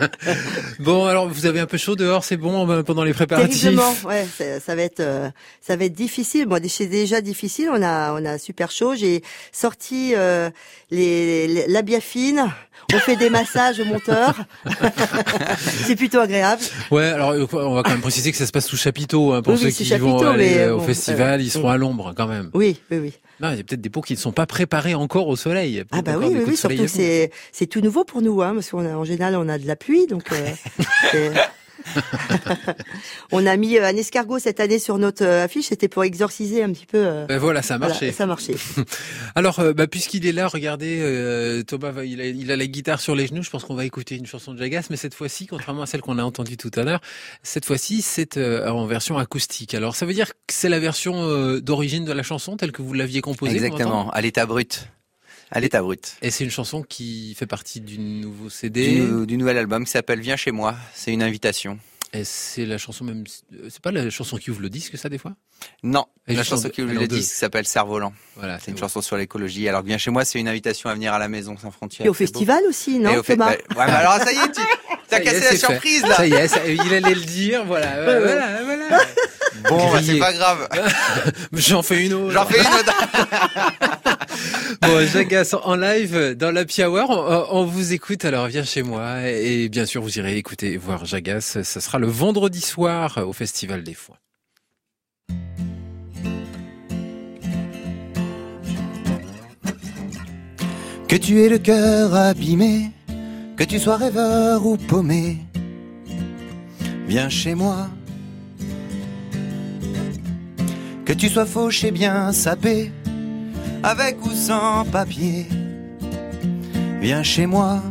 bon, 0.79 1.07
alors 1.07 1.29
vous 1.29 1.47
avez 1.47 1.61
un 1.61 1.67
peu 1.67 1.79
chaud 1.79 1.97
dehors, 1.97 2.25
c'est 2.25 2.37
bon 2.37 2.69
euh, 2.71 2.83
pendant 2.83 3.05
les 3.05 3.15
préparatifs? 3.15 3.69
Ouais, 4.05 4.27
ça, 4.37 4.61
ça 4.61 4.75
va 4.75 4.83
être, 4.83 5.01
euh, 5.01 5.31
ça 5.61 5.77
va 5.77 5.85
être 5.85 5.95
difficile. 5.95 6.47
Moi, 6.47 6.59
c'est 6.69 6.87
déjà 6.87 7.21
difficile. 7.21 7.69
On 7.73 7.83
a, 7.83 8.13
on 8.13 8.25
a 8.25 8.39
super 8.39 8.71
chaud. 8.71 8.95
J'ai 8.95 9.23
sorti 9.53 10.15
euh, 10.17 10.51
les, 10.91 11.47
les- 11.47 11.67
la 11.69 11.83
biafine. 11.83 12.47
On 12.95 12.99
fait 12.99 13.17
des 13.17 13.31
massages 13.31 13.79
au 13.81 13.85
monteur. 13.85 14.35
c'est 15.87 15.97
plutôt 15.97 16.19
agréable. 16.19 16.61
Ouais, 16.91 17.05
alors 17.07 17.31
euh, 17.31 17.47
on 17.53 17.75
va 17.75 17.83
quand 17.83 17.91
même 17.91 18.01
préciser 18.01 18.33
que 18.33 18.37
ça 18.37 18.45
se 18.47 18.53
passe 18.53 18.67
sous 18.67 18.77
chapiteau 18.77 19.33
hein, 19.33 19.41
pour 19.43 19.55
Oui, 19.55 19.61
ceux 19.61 19.67
oui, 19.67 19.73
qui 19.73 19.97
vont 19.97 20.19
aller 20.21 20.37
mais, 20.57 20.59
euh, 20.59 20.77
au 20.77 20.81
festival. 20.81 21.41
euh, 21.41 21.43
ils 21.43 21.51
seront 21.51 21.69
à 21.69 21.77
l'ombre 21.77 22.13
quand 22.17 22.27
même. 22.27 22.51
Oui, 22.55 22.81
oui, 22.91 22.99
oui. 22.99 23.13
Non, 23.41 23.51
il 23.51 23.57
y 23.57 23.61
a 23.61 23.65
peut-être 23.65 23.81
des 23.81 23.89
pots 23.91 24.03
qui 24.03 24.13
ne 24.13 24.19
sont 24.19 24.33
pas 24.33 24.47
préparés 24.47 24.95
encore 24.95 25.27
au 25.29 25.37
soleil. 25.37 25.85
Ah 25.91 26.03
bah 26.03 26.13
oui, 26.19 26.27
oui, 26.33 26.43
oui. 26.47 26.57
Surtout 26.57 26.87
c'est, 26.87 27.31
c'est 27.51 27.67
tout 27.67 27.81
nouveau 27.81 28.05
pour 28.05 28.21
nous, 28.21 28.43
hein, 28.43 28.53
parce 28.55 28.71
qu'on 28.71 28.85
a, 28.85 28.95
en 28.97 29.05
général, 29.05 29.37
on 29.37 29.49
a 29.49 29.59
de 29.59 29.67
la 29.67 29.77
pluie, 29.77 30.07
donc. 30.07 30.25
euh, 30.33 31.35
on 33.33 33.47
a 33.47 33.57
mis 33.57 33.77
euh, 33.79 33.87
un 33.87 33.97
escargot 33.97 34.39
cette 34.39 34.61
année 34.61 34.79
sur 34.79 34.99
notre 34.99 35.25
euh, 35.25 35.45
affiche. 35.45 35.67
C'était 35.67 35.89
pour 35.89 36.05
exorciser 36.05 36.63
un 36.63 36.73
petit 36.73 36.87
peu. 36.87 36.99
euh, 36.99 37.27
Ben 37.27 37.39
voilà, 37.39 37.63
ça 37.63 37.75
a 37.75 37.79
voilà, 37.79 37.93
marché. 37.95 38.13
ça 38.13 38.25
a 38.25 38.27
marché. 38.27 38.55
Alors, 39.35 39.61
bah, 39.75 39.87
puisqu'il 39.87 40.27
est 40.27 40.33
là, 40.33 40.49
regardez, 40.49 40.99
euh, 41.01 41.63
Thomas, 41.63 41.91
va- 41.91 42.05
il 42.05 42.21
a, 42.21 42.27
il 42.27 42.51
a 42.51 42.57
la 42.57 42.67
guitare 42.67 43.01
sur 43.01 43.15
les 43.15 43.27
genoux. 43.27 43.43
Je 43.43 43.51
pense 43.51 43.65
qu'on 43.65 43.75
va 43.75 43.85
écouter 43.85 44.17
une 44.17 44.27
chanson 44.27 44.53
de 44.55 44.59
Jagas, 44.59 44.87
mais 44.91 44.97
cette 44.97 45.15
fois-ci, 45.15 45.47
contrairement 45.47 45.83
à 45.83 45.87
celle 45.87 46.01
qu'on 46.01 46.19
a 46.19 46.23
entendue 46.25 46.57
tout 46.57 46.71
à 46.77 46.83
l'heure, 46.83 47.01
cette 47.43 47.65
fois-ci, 47.65 48.03
c'est 48.03 48.37
euh, 48.37 48.69
en 48.69 48.87
version 48.87 49.19
acoustique. 49.19 49.75
Alors, 49.75 49.97
ça 49.97 50.07
veut 50.07 50.15
dire 50.15 50.29
que 50.29 50.53
c'est 50.53 50.69
la 50.69 50.81
version 50.81 51.15
euh, 51.29 51.61
d'origine 51.61 52.05
de 52.05 52.13
la 52.13 52.23
chanson 52.23 52.57
telle 52.57 52.73
que 52.73 52.83
vous 52.83 52.95
l'aviez 52.95 53.21
composée. 53.21 53.53
Exactement, 53.53 54.11
à 54.11 54.21
l'état 54.21 54.47
brut. 54.47 54.89
À 55.55 55.61
l'état 55.61 55.83
brut. 55.83 56.17
Et 56.23 56.31
c'est 56.31 56.45
une 56.45 56.51
chanson 56.51 56.83
qui 56.83 57.35
fait 57.39 57.47
partie 57.47 57.81
du 57.81 57.99
nouveau 57.99 58.49
CD. 58.51 59.03
du 59.27 59.37
nouvel 59.37 59.59
album 59.59 59.85
qui 59.85 59.91
s'appelle 59.91 60.21
Viens 60.21 60.37
chez 60.37 60.51
moi. 60.51 60.75
C'est 60.95 61.13
une 61.13 61.23
invitation. 61.23 61.79
Et 62.15 62.25
c'est 62.25 62.67
la 62.67 62.77
chanson 62.77 63.05
même. 63.05 63.25
euh, 63.55 63.69
C'est 63.71 63.81
pas 63.81 63.91
la 63.91 64.11
chanson 64.11 64.37
qui 64.37 64.51
ouvre 64.51 64.61
le 64.61 64.69
disque, 64.69 64.99
ça, 64.99 65.09
des 65.09 65.17
fois? 65.17 65.33
Non, 65.83 66.05
Et 66.29 66.35
la 66.35 66.43
chanson 66.45 66.69
qui 66.69 66.83
ouvre 66.83 66.93
le 66.93 67.07
disque 67.09 67.33
s'appelle 67.35 67.67
Cerf-Volant. 67.67 68.13
Voilà, 68.37 68.59
C'est 68.59 68.69
une 68.71 68.75
bon. 68.75 68.81
chanson 68.81 69.01
sur 69.01 69.17
l'écologie. 69.17 69.67
Alors 69.69 69.83
Viens 69.83 69.97
chez 69.97 70.11
moi, 70.11 70.25
c'est 70.27 70.39
une 70.39 70.49
invitation 70.49 70.91
à 70.91 70.95
venir 70.95 71.15
à 71.15 71.19
la 71.19 71.29
maison 71.29 71.57
sans 71.57 71.71
frontières. 71.71 72.05
Et 72.05 72.09
au 72.11 72.13
beau. 72.13 72.17
festival 72.19 72.63
aussi, 72.69 72.97
Et 72.97 72.99
non, 72.99 73.17
au 73.17 73.23
fait- 73.23 73.33
Thomas 73.35 73.55
bah, 73.71 73.77
ouais, 73.79 73.87
mais 73.87 73.93
alors 73.93 74.15
ça 74.19 74.31
y 74.33 74.37
est, 74.37 74.53
tu 74.53 74.61
as 75.15 75.21
est, 75.21 75.25
cassé 75.25 75.41
la 75.41 75.51
fait. 75.53 75.57
surprise 75.57 76.03
là. 76.03 76.15
Ça 76.17 76.27
y 76.27 76.33
est, 76.35 76.49
ça- 76.49 76.67
il 76.67 76.81
allait 76.93 77.15
le 77.15 77.21
dire, 77.25 77.65
voilà, 77.65 78.03
voilà, 78.05 78.63
voilà. 78.63 79.01
Bon, 79.71 79.93
bah, 79.93 80.01
c'est 80.05 80.19
pas 80.19 80.33
grave. 80.35 80.69
J'en 81.55 81.83
fais 81.83 82.05
une 82.05 82.13
autre. 82.15 82.33
J'en 82.33 82.45
fais 82.47 82.59
une 82.61 82.67
autre. 82.67 84.22
Bon, 84.81 85.07
Jagas 85.07 85.55
en 85.63 85.77
live 85.77 86.35
dans 86.37 86.51
la 86.51 86.63
Hour, 86.63 87.49
on, 87.51 87.65
vous 87.65 87.93
écoute. 87.93 88.25
Alors 88.25 88.47
viens 88.47 88.65
chez 88.65 88.83
moi 88.83 89.29
et 89.29 89.69
bien 89.69 89.87
sûr 89.87 90.03
vous 90.03 90.19
irez 90.19 90.37
écouter 90.37 90.77
voir 90.77 91.05
Jagas. 91.05 91.59
Ça 91.63 91.81
sera 91.81 91.99
le 91.99 92.07
vendredi 92.07 92.61
soir 92.61 93.19
au 93.27 93.33
Festival 93.33 93.83
des 93.83 93.95
Foins. 93.95 94.17
Que 101.13 101.19
tu 101.19 101.43
aies 101.43 101.51
le 101.51 101.59
cœur 101.59 102.15
abîmé, 102.15 102.91
que 103.59 103.65
tu 103.65 103.79
sois 103.79 103.99
rêveur 103.99 104.65
ou 104.65 104.79
paumé, 104.79 105.37
viens 107.07 107.29
chez 107.29 107.55
moi. 107.55 107.91
Que 111.05 111.13
tu 111.13 111.29
sois 111.29 111.45
fauché 111.45 111.91
bien 111.91 112.33
sapé, 112.33 112.91
avec 113.83 114.25
ou 114.25 114.31
sans 114.31 114.85
papier. 114.85 115.47
Viens 117.01 117.23
chez 117.23 117.47
moi, 117.47 117.83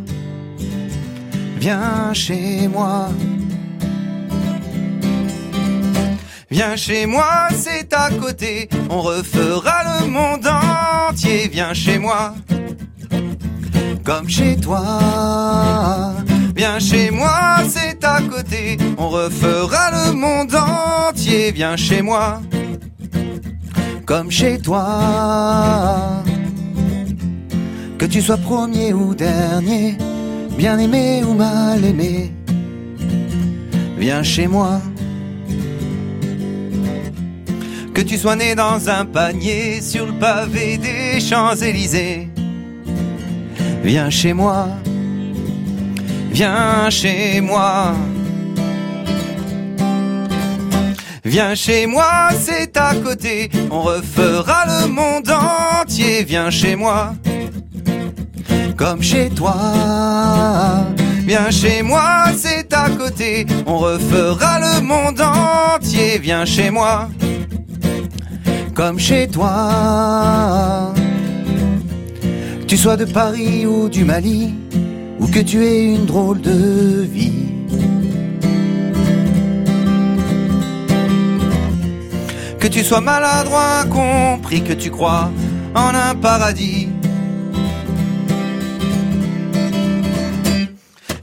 viens 1.57 2.13
chez 2.13 2.67
moi. 2.67 3.09
Viens 6.49 6.75
chez 6.75 7.05
moi, 7.05 7.47
c'est 7.55 7.93
à 7.93 8.09
côté, 8.09 8.67
on 8.89 9.01
refera 9.01 9.83
le 10.01 10.07
monde 10.07 10.45
entier. 10.45 11.47
Viens 11.47 11.73
chez 11.73 11.97
moi, 11.97 12.35
comme 14.03 14.27
chez 14.27 14.57
toi. 14.57 14.99
Viens 16.53 16.79
chez 16.79 17.09
moi, 17.09 17.59
c'est 17.69 18.03
à 18.03 18.21
côté, 18.21 18.77
on 18.97 19.07
refera 19.09 19.91
le 19.91 20.11
monde 20.11 20.53
entier. 20.53 21.51
Viens 21.51 21.77
chez 21.77 22.01
moi, 22.01 22.41
comme 24.05 24.31
chez 24.31 24.59
toi. 24.59 26.23
Que 27.97 28.05
tu 28.05 28.21
sois 28.21 28.37
premier 28.37 28.93
ou 28.93 29.13
dernier, 29.13 29.97
bien 30.57 30.77
aimé 30.79 31.23
ou 31.23 31.33
mal 31.33 31.83
aimé, 31.83 32.31
viens 33.97 34.23
chez 34.23 34.47
moi. 34.47 34.81
Que 37.93 38.01
tu 38.01 38.17
sois 38.17 38.35
né 38.35 38.55
dans 38.55 38.89
un 38.89 39.05
panier 39.05 39.81
sur 39.81 40.05
le 40.05 40.13
pavé 40.13 40.77
des 40.77 41.19
Champs-Élysées, 41.19 42.29
viens 43.83 44.09
chez 44.09 44.33
moi. 44.33 44.67
Viens 46.31 46.89
chez 46.89 47.41
moi. 47.41 47.93
Viens 51.23 51.53
chez 51.53 51.85
moi, 51.85 52.29
c'est 52.39 52.75
à 52.77 52.95
côté, 52.95 53.51
on 53.69 53.81
refera 53.83 54.65
le 54.65 54.87
monde 54.87 55.29
entier. 55.29 56.23
Viens 56.23 56.49
chez 56.49 56.75
moi, 56.75 57.13
comme 58.75 59.03
chez 59.03 59.29
toi. 59.29 59.55
Viens 61.23 61.51
chez 61.51 61.83
moi, 61.83 62.25
c'est 62.35 62.73
à 62.73 62.89
côté, 62.89 63.45
on 63.67 63.77
refera 63.77 64.59
le 64.59 64.81
monde 64.81 65.21
entier. 65.21 66.17
Viens 66.17 66.43
chez 66.45 66.71
moi, 66.71 67.07
comme 68.73 68.97
chez 68.97 69.27
toi. 69.27 70.91
Tu 72.67 72.77
sois 72.77 72.97
de 72.97 73.05
Paris 73.05 73.67
ou 73.67 73.89
du 73.89 74.03
Mali, 74.05 74.55
ou 75.19 75.27
que 75.27 75.39
tu 75.39 75.63
aies 75.63 75.93
une 75.93 76.05
drôle 76.05 76.41
de 76.41 77.05
vie. 77.07 77.30
Que 82.61 82.67
tu 82.67 82.83
sois 82.83 83.01
maladroit, 83.01 83.85
compris 83.89 84.61
que 84.61 84.73
tu 84.73 84.91
crois 84.91 85.31
en 85.73 85.95
un 85.95 86.13
paradis. 86.13 86.89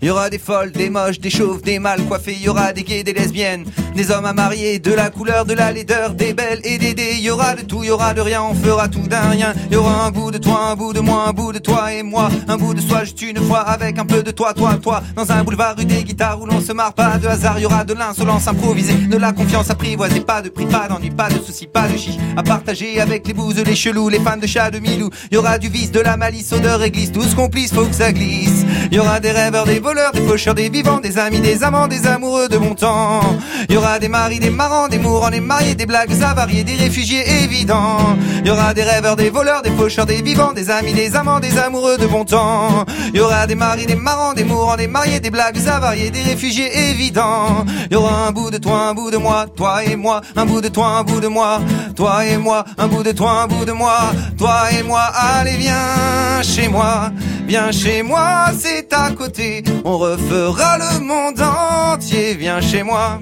Il 0.00 0.08
y 0.08 0.10
aura 0.10 0.30
des 0.30 0.38
folles, 0.38 0.70
des 0.70 0.90
moches, 0.90 1.18
des 1.18 1.30
chauves, 1.30 1.60
des 1.62 1.80
mal 1.80 2.00
coiffés, 2.04 2.36
il 2.38 2.42
y 2.44 2.48
aura 2.48 2.72
des 2.72 2.84
gays, 2.84 3.02
des 3.02 3.12
lesbiennes, 3.12 3.64
des 3.96 4.12
hommes 4.12 4.26
à 4.26 4.32
marier, 4.32 4.78
de 4.78 4.92
la 4.92 5.10
couleur, 5.10 5.44
de 5.44 5.54
la 5.54 5.72
laideur, 5.72 6.14
des 6.14 6.34
belles 6.34 6.60
et 6.62 6.78
des 6.78 6.94
dés, 6.94 7.14
il 7.14 7.24
y 7.24 7.30
aura 7.30 7.54
de 7.56 7.62
tout, 7.62 7.82
il 7.82 7.88
y 7.88 7.90
aura 7.90 8.14
de 8.14 8.20
rien, 8.20 8.42
on 8.42 8.54
fera 8.54 8.88
tout 8.88 9.00
d'un 9.08 9.30
rien. 9.30 9.54
Il 9.70 9.74
y 9.74 9.76
aura 9.76 10.06
un 10.06 10.10
bout 10.12 10.30
de 10.30 10.38
toi, 10.38 10.68
un 10.70 10.76
bout 10.76 10.92
de 10.92 11.00
moi, 11.00 11.24
un 11.28 11.32
bout 11.32 11.52
de 11.52 11.58
toi 11.58 11.92
et 11.92 12.04
moi, 12.04 12.28
un 12.46 12.56
bout 12.56 12.74
de 12.74 12.80
soi 12.80 13.00
juste 13.04 13.22
une 13.22 13.38
fois 13.38 13.60
avec 13.60 13.98
un 13.98 14.06
peu 14.06 14.22
de 14.22 14.30
toi, 14.30 14.54
toi, 14.54 14.76
toi, 14.80 15.02
dans 15.16 15.30
un 15.32 15.42
boulevard 15.42 15.74
rue 15.76 15.84
des 15.84 16.04
guitares 16.04 16.40
où 16.40 16.46
l'on 16.46 16.60
se 16.60 16.72
marre 16.72 16.92
pas 16.92 17.18
de 17.18 17.26
hasard, 17.26 17.58
il 17.58 17.62
y 17.62 17.66
aura 17.66 17.84
de 17.84 17.94
l'insolence 17.94 18.46
improvisée, 18.46 18.94
de 18.94 19.16
la 19.16 19.32
confiance 19.32 19.68
apprivoisée, 19.70 20.20
pas 20.20 20.42
de 20.42 20.48
prix, 20.48 20.66
pas 20.66 20.86
d'ennui, 20.88 21.10
pas 21.10 21.28
de 21.28 21.40
soucis, 21.40 21.66
pas 21.66 21.88
de 21.88 21.96
chiche, 21.96 22.18
à 22.36 22.44
partager 22.44 23.00
avec 23.00 23.26
les 23.26 23.34
bouses, 23.34 23.56
les 23.64 23.74
chelous, 23.74 24.08
les 24.08 24.20
fans 24.20 24.36
de 24.36 24.46
chat 24.46 24.70
de 24.70 24.78
Milou. 24.78 25.10
Il 25.30 25.34
y 25.34 25.38
aura 25.38 25.58
du 25.58 25.68
vice, 25.68 25.90
de 25.90 26.00
la 26.00 26.16
malice, 26.16 26.52
odeur 26.52 26.82
église, 26.84 27.10
tous 27.10 27.34
complices, 27.34 27.72
faut 27.72 27.86
que 27.86 27.94
ça 27.94 28.12
glisse. 28.12 28.64
Il 28.90 28.96
y 28.96 29.00
aura 29.00 29.20
des 29.20 29.32
rêveurs, 29.32 29.64
des 29.64 29.80
voleurs, 29.80 30.12
des 30.12 30.22
faucheurs, 30.26 30.54
des 30.54 30.70
vivants, 30.70 30.98
des 30.98 31.18
amis, 31.18 31.40
des 31.40 31.62
amants, 31.62 31.88
des 31.88 32.06
amoureux 32.06 32.48
de 32.48 32.56
bon 32.56 32.74
temps. 32.74 33.20
Il 33.68 33.74
y 33.74 33.76
aura 33.76 33.98
des 33.98 34.08
maris, 34.08 34.38
des 34.38 34.48
marrants, 34.48 34.88
des 34.88 34.98
mourants, 34.98 35.28
des 35.30 35.40
mariés, 35.40 35.74
des 35.74 35.84
blagues 35.84 36.10
avariées, 36.22 36.64
des 36.64 36.74
réfugiés 36.74 37.24
évidents. 37.42 38.16
Il 38.40 38.46
y 38.46 38.50
aura 38.50 38.72
des 38.72 38.82
rêveurs, 38.82 39.16
des 39.16 39.28
voleurs, 39.28 39.60
des 39.60 39.72
faucheurs, 39.72 40.06
des 40.06 40.22
vivants, 40.22 40.52
des 40.52 40.70
amis, 40.70 40.94
des 40.94 41.14
amants, 41.16 41.38
des 41.38 41.58
amoureux 41.58 41.98
de 41.98 42.06
bon 42.06 42.24
temps. 42.24 42.86
Il 43.12 43.16
y 43.16 43.20
aura 43.20 43.46
des 43.46 43.54
maris, 43.54 43.84
des 43.84 43.94
marrants, 43.94 44.32
des 44.32 44.44
mourants, 44.44 44.76
des 44.76 44.88
mariés, 44.88 45.20
des 45.20 45.30
blagues 45.30 45.58
avariées, 45.68 46.10
des 46.10 46.22
réfugiés 46.22 46.90
évidents. 46.90 47.66
Il 47.90 47.92
y 47.92 47.96
aura 47.96 48.26
un 48.26 48.32
bout 48.32 48.50
de 48.50 48.56
toi, 48.56 48.88
un 48.88 48.94
bout 48.94 49.10
de 49.10 49.18
moi, 49.18 49.46
toi 49.54 49.84
et 49.84 49.96
moi, 49.96 50.22
un 50.34 50.46
bout 50.46 50.62
de 50.62 50.68
toi, 50.68 50.86
un 50.86 51.04
bout 51.04 51.20
de 51.20 51.28
moi, 51.28 51.60
toi 51.94 52.24
et 52.24 52.38
moi, 52.38 52.64
un 52.78 52.88
bout 52.88 53.02
de 53.02 53.12
toi, 53.12 53.42
un 53.42 53.46
bout 53.46 53.66
de 53.66 53.72
moi, 53.72 53.98
toi 54.38 54.62
et 54.72 54.82
moi. 54.82 55.02
Allez, 55.14 55.56
viens 55.58 56.42
chez 56.42 56.68
moi, 56.68 57.10
viens 57.46 57.70
chez 57.70 58.02
moi, 58.02 58.46
c'est 58.58 58.77
à 58.92 59.10
côté. 59.10 59.62
On 59.84 59.98
refera 59.98 60.78
le 60.78 61.00
monde 61.00 61.40
entier, 61.40 62.34
viens 62.34 62.60
chez 62.60 62.82
moi. 62.82 63.20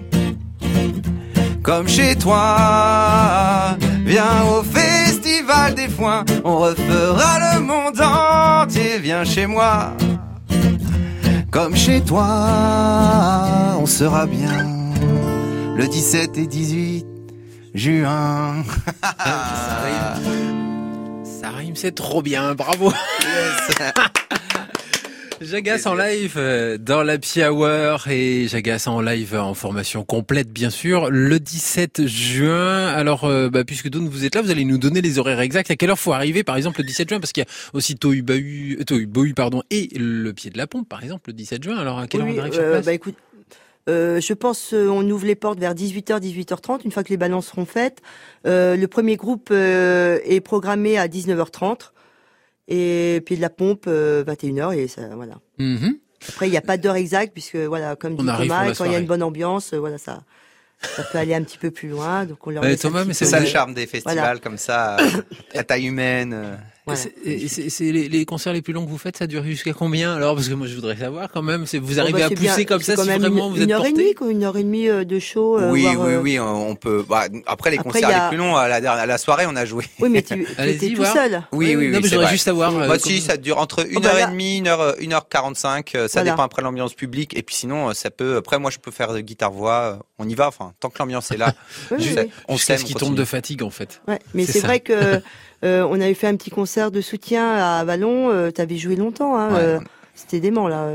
Comme 1.62 1.88
chez 1.88 2.14
toi, 2.16 3.76
viens 4.04 4.44
au 4.44 4.62
festival 4.62 5.74
des 5.74 5.88
foins, 5.88 6.24
on 6.44 6.58
refera 6.58 7.54
le 7.54 7.60
monde 7.60 8.00
entier, 8.00 8.98
viens 9.00 9.24
chez 9.24 9.46
moi. 9.46 9.92
Comme 11.50 11.74
chez 11.74 12.00
toi, 12.02 13.76
on 13.80 13.86
sera 13.86 14.26
bien 14.26 14.66
le 15.74 15.88
17 15.88 16.38
et 16.38 16.46
18 16.46 17.06
juin. 17.74 18.62
Ça 19.02 19.82
rime. 19.84 21.24
Ça 21.24 21.48
rime, 21.50 21.76
c'est 21.76 21.94
trop 21.94 22.22
bien, 22.22 22.54
bravo. 22.54 22.92
Jagas 25.40 25.82
en 25.86 25.94
live 25.94 26.34
euh, 26.38 26.78
dans 26.78 27.02
la 27.02 27.16
Hour 27.50 28.08
et 28.08 28.48
Jagas 28.48 28.84
en 28.86 29.00
live 29.02 29.34
en 29.34 29.52
formation 29.52 30.02
complète 30.02 30.50
bien 30.50 30.70
sûr 30.70 31.10
le 31.10 31.38
17 31.38 32.06
juin. 32.06 32.86
Alors 32.86 33.24
euh, 33.24 33.50
bah, 33.50 33.64
puisque 33.64 33.88
donc 33.88 34.08
vous 34.08 34.24
êtes 34.24 34.34
là, 34.34 34.42
vous 34.42 34.50
allez 34.50 34.64
nous 34.64 34.78
donner 34.78 35.02
les 35.02 35.18
horaires 35.18 35.40
exacts. 35.40 35.70
À 35.70 35.76
quelle 35.76 35.90
heure 35.90 35.98
faut 35.98 36.12
arriver 36.12 36.42
par 36.42 36.56
exemple 36.56 36.80
le 36.80 36.84
17 36.84 37.10
juin? 37.10 37.20
Parce 37.20 37.32
qu'il 37.32 37.42
y 37.42 37.46
a 37.46 37.50
aussi 37.74 37.96
Tohu 37.96 38.22
Bahu, 38.22 38.78
Tohu 38.86 39.06
Bohu, 39.06 39.34
pardon 39.34 39.62
et 39.70 39.88
le 39.98 40.32
pied 40.32 40.50
de 40.50 40.56
la 40.56 40.66
pompe 40.66 40.88
par 40.88 41.02
exemple 41.02 41.28
le 41.28 41.34
17 41.34 41.62
juin. 41.62 41.76
Alors 41.76 41.98
à 41.98 42.06
quelle 42.06 42.22
heure 42.22 42.28
on 42.28 42.38
arrive 42.38 42.54
sur 42.54 42.62
euh, 42.62 42.70
place? 42.70 42.86
bah 42.86 42.94
écoute, 42.94 43.16
euh, 43.88 44.20
je 44.20 44.32
pense 44.32 44.72
euh, 44.72 44.88
on 44.88 45.08
ouvre 45.08 45.26
les 45.26 45.36
portes 45.36 45.60
vers 45.60 45.74
18h, 45.74 46.20
18h30, 46.20 46.80
une 46.84 46.90
fois 46.90 47.04
que 47.04 47.10
les 47.10 47.16
balances 47.16 47.48
seront 47.48 47.66
faites. 47.66 48.00
Euh, 48.46 48.76
le 48.76 48.88
premier 48.88 49.16
groupe 49.16 49.50
euh, 49.52 50.18
est 50.24 50.40
programmé 50.40 50.98
à 50.98 51.06
19h30 51.06 51.92
et 52.68 53.22
pied 53.24 53.36
de 53.36 53.40
la 53.42 53.50
pompe 53.50 53.84
euh, 53.86 54.24
21h 54.24 54.76
et 54.76 54.88
ça 54.88 55.02
voilà. 55.14 55.34
Mhm. 55.58 55.98
Après 56.28 56.48
il 56.48 56.50
n'y 56.50 56.56
a 56.56 56.62
pas 56.62 56.76
d'heure 56.76 56.96
exacte 56.96 57.32
puisque 57.32 57.56
voilà 57.56 57.96
comme 57.96 58.16
dit 58.16 58.24
Thomas, 58.24 58.72
quand 58.74 58.84
il 58.84 58.92
y 58.92 58.94
a 58.94 58.98
une 58.98 59.06
bonne 59.06 59.22
ambiance, 59.22 59.72
euh, 59.72 59.78
voilà 59.78 59.98
ça 59.98 60.22
ça 60.82 61.02
peut 61.04 61.18
aller 61.18 61.34
un 61.34 61.42
petit 61.42 61.58
peu 61.58 61.70
plus 61.70 61.88
loin 61.88 62.24
donc 62.26 62.46
on 62.46 62.50
leur 62.50 62.62
Ouais, 62.62 62.76
Thomas, 62.76 63.04
mais 63.04 63.14
C'est 63.14 63.24
ça 63.24 63.40
le 63.40 63.46
charme 63.46 63.72
des 63.74 63.86
festivals 63.86 64.18
Voilà. 64.18 64.38
comme 64.40 64.58
ça, 64.58 64.96
à 65.54 65.64
taille 65.64 65.86
humaine. 65.86 66.58
Voilà. 66.86 67.00
C'est- 67.00 67.80
les, 67.90 68.08
les 68.08 68.24
concerts 68.24 68.52
les 68.52 68.62
plus 68.62 68.72
longs 68.72 68.84
que 68.84 68.90
vous 68.90 68.96
faites, 68.98 69.16
ça 69.16 69.26
dure 69.26 69.42
jusqu'à 69.42 69.72
combien 69.72 70.14
alors? 70.14 70.36
Parce 70.36 70.48
que 70.48 70.54
moi 70.54 70.68
je 70.68 70.74
voudrais 70.76 70.96
savoir 70.96 71.28
quand 71.32 71.42
même. 71.42 71.64
Vous 71.82 71.98
arrivez 71.98 72.20
bah, 72.20 72.26
à 72.26 72.30
pousser 72.30 72.40
bien, 72.42 72.64
comme 72.64 72.80
ça 72.80 72.94
quand 72.94 73.02
si 73.02 73.08
même 73.08 73.20
vraiment 73.22 73.46
une, 73.48 73.52
vous 73.54 73.58
êtes 73.58 73.64
une 73.64 73.72
heure 73.72 73.84
et 73.84 73.92
demie, 73.92 74.14
quoi, 74.14 74.30
une 74.30 74.44
heure 74.44 74.56
et 74.56 74.62
demie 74.62 74.88
euh, 74.88 75.02
de 75.04 75.18
show. 75.18 75.58
euh, 75.58 75.72
oui, 75.72 75.82
voire, 75.82 75.98
oui, 76.06 76.12
euh, 76.12 76.20
oui, 76.20 76.38
on 76.38 76.76
peut. 76.76 77.04
bah, 77.08 77.24
après 77.46 77.72
les 77.72 77.78
Après, 77.78 77.90
concerts 78.00 78.08
a- 78.08 78.24
les 78.24 78.28
plus 78.28 78.38
longs, 78.38 78.54
à 78.54 78.68
la, 78.68 78.80
dernière- 78.80 79.02
à 79.02 79.06
la 79.06 79.18
soirée, 79.18 79.46
on 79.48 79.56
a 79.56 79.64
joué. 79.64 79.84
Oui, 79.98 80.08
mais 80.10 80.22
tu 80.22 80.46
étais 80.58 80.90
tout 80.90 80.96
voir. 80.96 81.12
seul. 81.12 81.42
Oui, 81.50 81.74
oui, 81.76 81.90
oui. 81.92 82.08
Vrai. 82.08 82.28
juste 82.28 82.44
savoir. 82.44 82.70
euh, 82.76 82.86
Bah, 82.86 82.98
comment- 82.98 82.98
si, 83.00 83.20
ça 83.20 83.36
dure 83.36 83.58
entre 83.58 83.84
une 83.90 84.00
bah, 84.00 84.10
heure 84.14 84.28
et 84.28 84.30
demie, 84.32 84.58
une 84.58 84.68
heure, 84.68 84.94
une 85.00 85.12
heure 85.12 85.28
quarante-cinq. 85.28 85.90
Ça 85.92 86.06
Voilà. 86.12 86.30
dépend 86.30 86.42
après 86.44 86.62
l'ambiance 86.62 86.94
publique. 86.94 87.36
Et 87.36 87.42
puis 87.42 87.56
sinon, 87.56 87.92
ça 87.94 88.10
peut. 88.12 88.36
Après, 88.36 88.60
moi, 88.60 88.70
je 88.70 88.78
peux 88.78 88.92
faire 88.92 89.12
de 89.12 89.18
guitare-voix. 89.20 89.96
euh, 89.98 90.02
On 90.18 90.28
y 90.28 90.34
va. 90.36 90.46
Enfin, 90.46 90.72
tant 90.78 90.88
que 90.90 90.98
l'ambiance 91.00 91.30
est 91.32 91.36
là, 91.36 91.52
on 92.48 92.56
s'aime. 92.58 92.78
ce 92.78 92.84
qui 92.84 92.94
tombe 92.94 93.16
de 93.16 93.24
fatigue 93.24 93.62
en 93.64 93.70
fait. 93.70 94.00
Ouais, 94.06 94.18
mais 94.34 94.44
C'est 94.46 94.60
vrai 94.60 94.78
que 94.80 95.20
euh, 95.64 95.86
on 95.90 95.94
avait 96.00 96.14
fait 96.14 96.26
un 96.28 96.36
petit 96.36 96.50
concert 96.50 96.90
de 96.90 97.00
soutien 97.00 97.54
à 97.56 97.84
Vallon. 97.84 98.30
Euh, 98.30 98.50
T'avais 98.50 98.76
joué 98.76 98.96
longtemps. 98.96 99.36
Hein, 99.36 99.52
Ouais. 99.54 99.60
euh, 99.60 99.78
C'était 100.14 100.40
dément 100.40 100.68
là. 100.68 100.86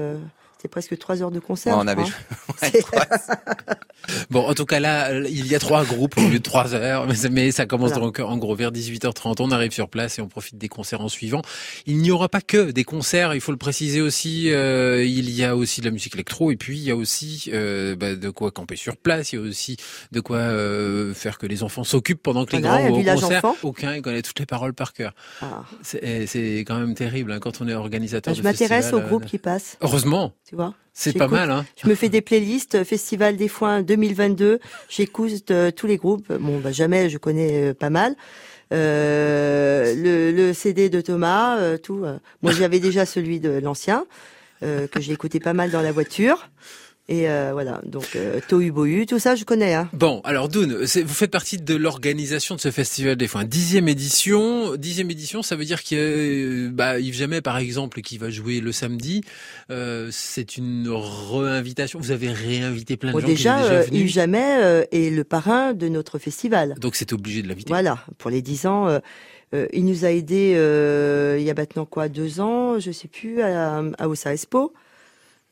C'était 0.61 0.69
presque 0.69 0.95
trois 0.99 1.23
heures 1.23 1.31
de 1.31 1.39
concert. 1.39 1.75
Ouais, 1.75 1.81
on 1.83 1.87
avait. 1.87 2.03
Ouais, 2.61 2.81
trois- 2.81 3.07
Bon, 4.29 4.47
en 4.47 4.53
tout 4.53 4.65
cas 4.65 4.79
là, 4.79 5.11
il 5.27 5.47
y 5.47 5.55
a 5.55 5.59
trois 5.59 5.85
groupes 5.85 6.17
au 6.17 6.21
lieu 6.27 6.37
de 6.39 6.43
trois 6.43 6.73
heures, 6.75 7.07
mais, 7.31 7.51
ça- 7.51 7.65
commence 7.65 7.89
Voilà. 7.91 8.05
donc 8.05 8.19
en 8.19 8.37
gros 8.37 8.55
vers 8.55 8.71
18h30. 8.71 9.37
On 9.41 9.49
arrive 9.51 9.71
sur 9.71 9.89
place 9.89 10.19
et 10.19 10.21
on 10.21 10.27
profite 10.27 10.57
des 10.59 10.67
concerts 10.67 11.01
en 11.01 11.07
suivant. 11.09 11.41
Il 11.87 11.97
n'y 11.97 12.11
aura 12.11 12.27
pas 12.29 12.41
que 12.41 12.69
des 12.71 12.83
concerts, 12.83 13.33
il 13.33 13.41
faut 13.41 13.51
le 13.51 13.57
préciser 13.57 14.01
aussi. 14.01 14.51
euh, 14.51 15.03
il 15.03 15.29
y 15.31 15.43
a 15.43 15.55
aussi 15.55 15.81
de 15.81 15.85
la 15.85 15.91
musique 15.91 16.13
électro 16.15 16.51
et 16.51 16.57
puis 16.57 16.77
il 16.77 16.83
y 16.83 16.91
a 16.91 16.95
aussi 16.95 17.49
euh, 17.53 17.95
bah, 17.95 18.15
de 18.15 18.29
quoi 18.29 18.51
camper 18.51 18.75
sur 18.75 18.97
place. 18.97 19.33
Il 19.33 19.39
y 19.39 19.39
a 19.39 19.41
aussi 19.47 19.77
de 20.11 20.19
quoi 20.19 20.37
euh, 20.37 21.13
faire 21.15 21.37
que 21.39 21.45
les 21.47 21.63
enfants 21.63 21.83
s'occupent 21.83 22.21
pendant 22.21 22.45
que 22.45 22.55
les 22.55 22.61
Voilà, 22.61 22.83
grands 22.89 22.91
vont 22.97 23.01
au 23.01 23.19
concert. 23.21 23.45
enfant. 23.45 23.55
Aucun 23.63 23.95
il 23.95 24.01
connaît 24.03 24.21
toutes 24.21 24.39
les 24.39 24.45
paroles 24.45 24.73
par 24.73 24.93
cœur. 24.93 25.13
Ah. 25.41 25.63
C'est 25.81 26.25
c'est 26.27 26.59
quand 26.67 26.77
même 26.79 26.93
terrible 26.95 27.31
hein, 27.31 27.39
quand 27.39 27.61
on 27.61 27.67
est 27.67 27.73
organisateur. 27.73 28.33
Bah, 28.33 28.37
je 28.37 28.43
m'intéresse 28.43 28.87
au 28.87 28.97
festival, 28.97 29.07
groupe 29.09 29.23
euh, 29.23 29.27
qui 29.27 29.37
passe. 29.37 29.77
Heureusement, 29.81 30.33
Tu 30.51 30.57
vois. 30.57 30.73
c'est 30.93 31.17
pas 31.17 31.29
mal. 31.29 31.49
Hein. 31.49 31.65
Je 31.81 31.87
me 31.87 31.95
fais 31.95 32.09
des 32.09 32.19
playlists 32.19 32.83
Festival 32.83 33.37
des 33.37 33.47
Foins 33.47 33.81
2022. 33.83 34.59
J'écoute 34.89 35.49
euh, 35.49 35.71
tous 35.71 35.87
les 35.87 35.95
groupes. 35.95 36.29
Bon, 36.29 36.59
bah, 36.59 36.73
jamais 36.73 37.09
je 37.09 37.17
connais 37.17 37.69
euh, 37.69 37.73
pas 37.73 37.89
mal. 37.89 38.15
euh, 38.73 39.95
le, 39.95 40.31
le 40.35 40.53
CD 40.53 40.89
de 40.89 40.99
Thomas, 40.99 41.77
tout. 41.77 42.03
Moi, 42.41 42.51
j'avais 42.51 42.79
déjà 42.81 43.05
celui 43.05 43.39
de 43.39 43.61
l'ancien 43.63 44.05
que 44.61 44.99
j'ai 44.99 45.13
écouté 45.13 45.39
pas 45.39 45.53
mal 45.53 45.71
dans 45.71 45.81
la 45.81 45.91
voiture. 45.93 46.49
Et 47.11 47.29
euh, 47.29 47.49
voilà, 47.51 47.81
donc 47.85 48.15
euh, 48.15 48.39
Tohu 48.47 48.71
Bohu, 48.71 49.05
tout 49.05 49.19
ça, 49.19 49.35
je 49.35 49.43
connais. 49.43 49.73
Hein. 49.73 49.89
Bon, 49.91 50.21
alors 50.23 50.47
Doun, 50.47 50.73
vous 50.85 51.13
faites 51.13 51.29
partie 51.29 51.57
de 51.57 51.75
l'organisation 51.75 52.55
de 52.55 52.61
ce 52.61 52.71
festival 52.71 53.17
des 53.17 53.27
foins. 53.27 53.43
Dixième 53.43 53.89
édition. 53.89 54.77
Dixième 54.77 55.11
édition, 55.11 55.41
ça 55.43 55.57
veut 55.57 55.65
dire 55.65 55.79
a 55.91 55.95
euh, 55.95 56.69
bah, 56.71 56.99
Yves 56.99 57.15
Jamais, 57.15 57.41
par 57.41 57.57
exemple, 57.57 57.99
qui 58.01 58.17
va 58.17 58.29
jouer 58.29 58.61
le 58.61 58.71
samedi. 58.71 59.25
Euh, 59.71 60.07
c'est 60.09 60.55
une 60.55 60.87
réinvitation. 60.89 61.99
Vous 61.99 62.11
avez 62.11 62.31
réinvité 62.31 62.95
plein 62.95 63.09
de 63.09 63.15
Bon, 63.15 63.19
gens 63.19 63.27
déjà, 63.27 63.57
qui 63.57 63.63
euh, 63.65 63.69
déjà 63.69 63.81
venus. 63.89 64.01
Yves 64.01 64.13
Jamais 64.13 64.85
est 64.93 65.13
le 65.13 65.23
parrain 65.25 65.73
de 65.73 65.89
notre 65.89 66.17
festival. 66.17 66.75
Donc 66.79 66.95
c'est 66.95 67.11
obligé 67.11 67.41
de 67.41 67.49
l'inviter. 67.49 67.67
Voilà, 67.69 68.05
pour 68.19 68.31
les 68.31 68.41
10 68.41 68.65
ans. 68.67 68.87
euh, 69.53 69.67
il 69.73 69.85
nous 69.85 70.05
a 70.05 70.11
aidés 70.11 70.53
euh, 70.55 71.35
il 71.37 71.45
y 71.45 71.49
a 71.49 71.53
maintenant 71.53 71.85
quoi, 71.85 72.07
deux 72.07 72.39
ans, 72.39 72.79
je 72.79 72.91
sais 72.91 73.09
plus, 73.09 73.41
à, 73.41 73.83
à 73.97 74.07
Ossa 74.07 74.33
Expo. 74.33 74.73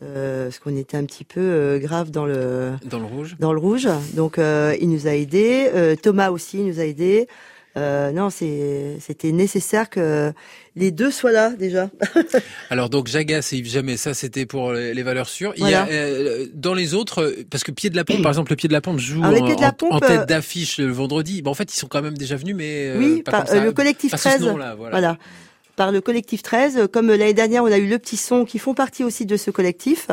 Euh, 0.01 0.45
parce 0.45 0.59
qu'on 0.59 0.77
était 0.77 0.95
un 0.95 1.03
petit 1.03 1.25
peu 1.25 1.41
euh, 1.41 1.77
grave 1.77 2.09
dans 2.09 2.25
le 2.25 2.71
Dans 2.85 2.99
le 2.99 3.05
rouge. 3.05 3.35
dans 3.39 3.51
le 3.51 3.59
rouge. 3.59 3.87
Donc 4.13 4.37
euh, 4.39 4.73
il 4.79 4.89
nous 4.89 5.07
a 5.07 5.11
aidés. 5.11 5.69
Thomas 6.01 6.29
aussi 6.29 6.57
nous 6.57 6.79
a 6.79 6.83
aidés. 6.85 7.27
Non, 7.75 8.29
c'était 8.29 9.31
nécessaire 9.31 9.89
que 9.89 10.31
les 10.77 10.91
deux 10.91 11.11
soient 11.11 11.31
là 11.33 11.49
déjà. 11.51 11.89
Alors 12.69 12.89
donc 12.89 13.07
Jagas 13.07 13.49
et 13.51 13.57
Yves 13.57 13.69
Jamais, 13.69 13.97
ça 13.97 14.13
c'était 14.13 14.45
pour 14.45 14.71
les 14.71 15.03
valeurs 15.03 15.27
sûres. 15.29 15.51
Il 15.57 15.59
y 15.67 15.71
Voilà. 15.71 15.83
a, 15.83 16.45
dans 16.53 16.73
les 16.73 16.93
autres, 16.93 17.35
parce 17.49 17.63
que 17.65 17.71
Pied 17.71 17.89
de 17.89 17.95
la 17.97 18.03
Pompe, 18.05 18.21
par 18.21 18.31
exemple, 18.31 18.51
le 18.51 18.55
Pied 18.55 18.67
de 18.69 18.73
la 18.73 18.81
Pompe 18.81 18.99
joue 18.99 19.23
Alors, 19.23 19.43
en, 19.43 19.61
la 19.61 19.71
Pompe, 19.73 20.05
tête 20.05 20.27
d'affiche 20.27 20.77
le 20.77 20.87
vendredi. 20.91 21.41
En 21.45 21.53
fait, 21.53 21.73
ils 21.73 21.77
sont 21.77 21.87
quand 21.87 22.01
même 22.01 22.17
déjà 22.17 22.35
venus, 22.37 22.55
mais 22.55 22.93
oui, 22.97 23.21
pas 23.23 23.31
par 23.31 23.45
comme 23.45 23.55
ça. 23.55 23.63
le 23.63 23.71
collectif 23.73 24.11
Pas 24.11 24.17
sous 24.17 24.29
ce 24.29 24.35
13. 24.37 24.47
nom-là, 24.47 24.75
voilà. 24.75 24.91
Voilà. 24.91 25.17
Par 25.79 25.93
le 25.93 26.01
collectif 26.01 26.43
13. 26.43 26.75
euh, 26.77 26.87
Comme 26.87 27.07
l'année 27.07 27.33
dernière, 27.33 27.63
on 27.63 27.71
a 27.71 27.77
eu 27.77 27.87
le 27.87 27.97
petit 27.99 28.17
son 28.17 28.43
qui 28.43 28.59
font 28.59 28.73
partie 28.73 29.05
aussi 29.05 29.25
de 29.25 29.37
ce 29.37 29.49
collectif. 29.49 30.09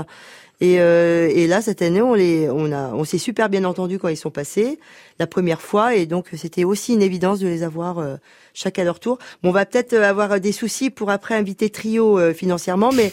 Et, 0.60 0.80
euh, 0.80 1.28
et 1.28 1.48
là, 1.48 1.60
cette 1.60 1.82
année, 1.82 2.00
on 2.00 2.14
les, 2.14 2.48
on 2.48 2.70
a, 2.70 2.92
on 2.94 3.02
s'est 3.02 3.18
super 3.18 3.48
bien 3.48 3.64
entendu 3.64 3.98
quand 3.98 4.06
ils 4.06 4.16
sont 4.16 4.30
passés 4.30 4.78
la 5.18 5.26
première 5.26 5.60
fois, 5.60 5.94
et 5.94 6.06
donc 6.06 6.28
c'était 6.36 6.64
aussi 6.64 6.94
une 6.94 7.02
évidence 7.02 7.40
de 7.40 7.48
les 7.48 7.62
avoir 7.64 7.98
euh, 7.98 8.16
chacun 8.54 8.82
à 8.82 8.84
leur 8.84 9.00
tour. 9.00 9.18
Bon, 9.42 9.48
on 9.48 9.52
va 9.52 9.66
peut-être 9.66 9.94
avoir 9.94 10.38
des 10.40 10.52
soucis 10.52 10.88
pour 10.88 11.10
après 11.10 11.34
inviter 11.34 11.68
Trio 11.68 12.18
euh, 12.18 12.32
financièrement, 12.32 12.92
mais 12.92 13.12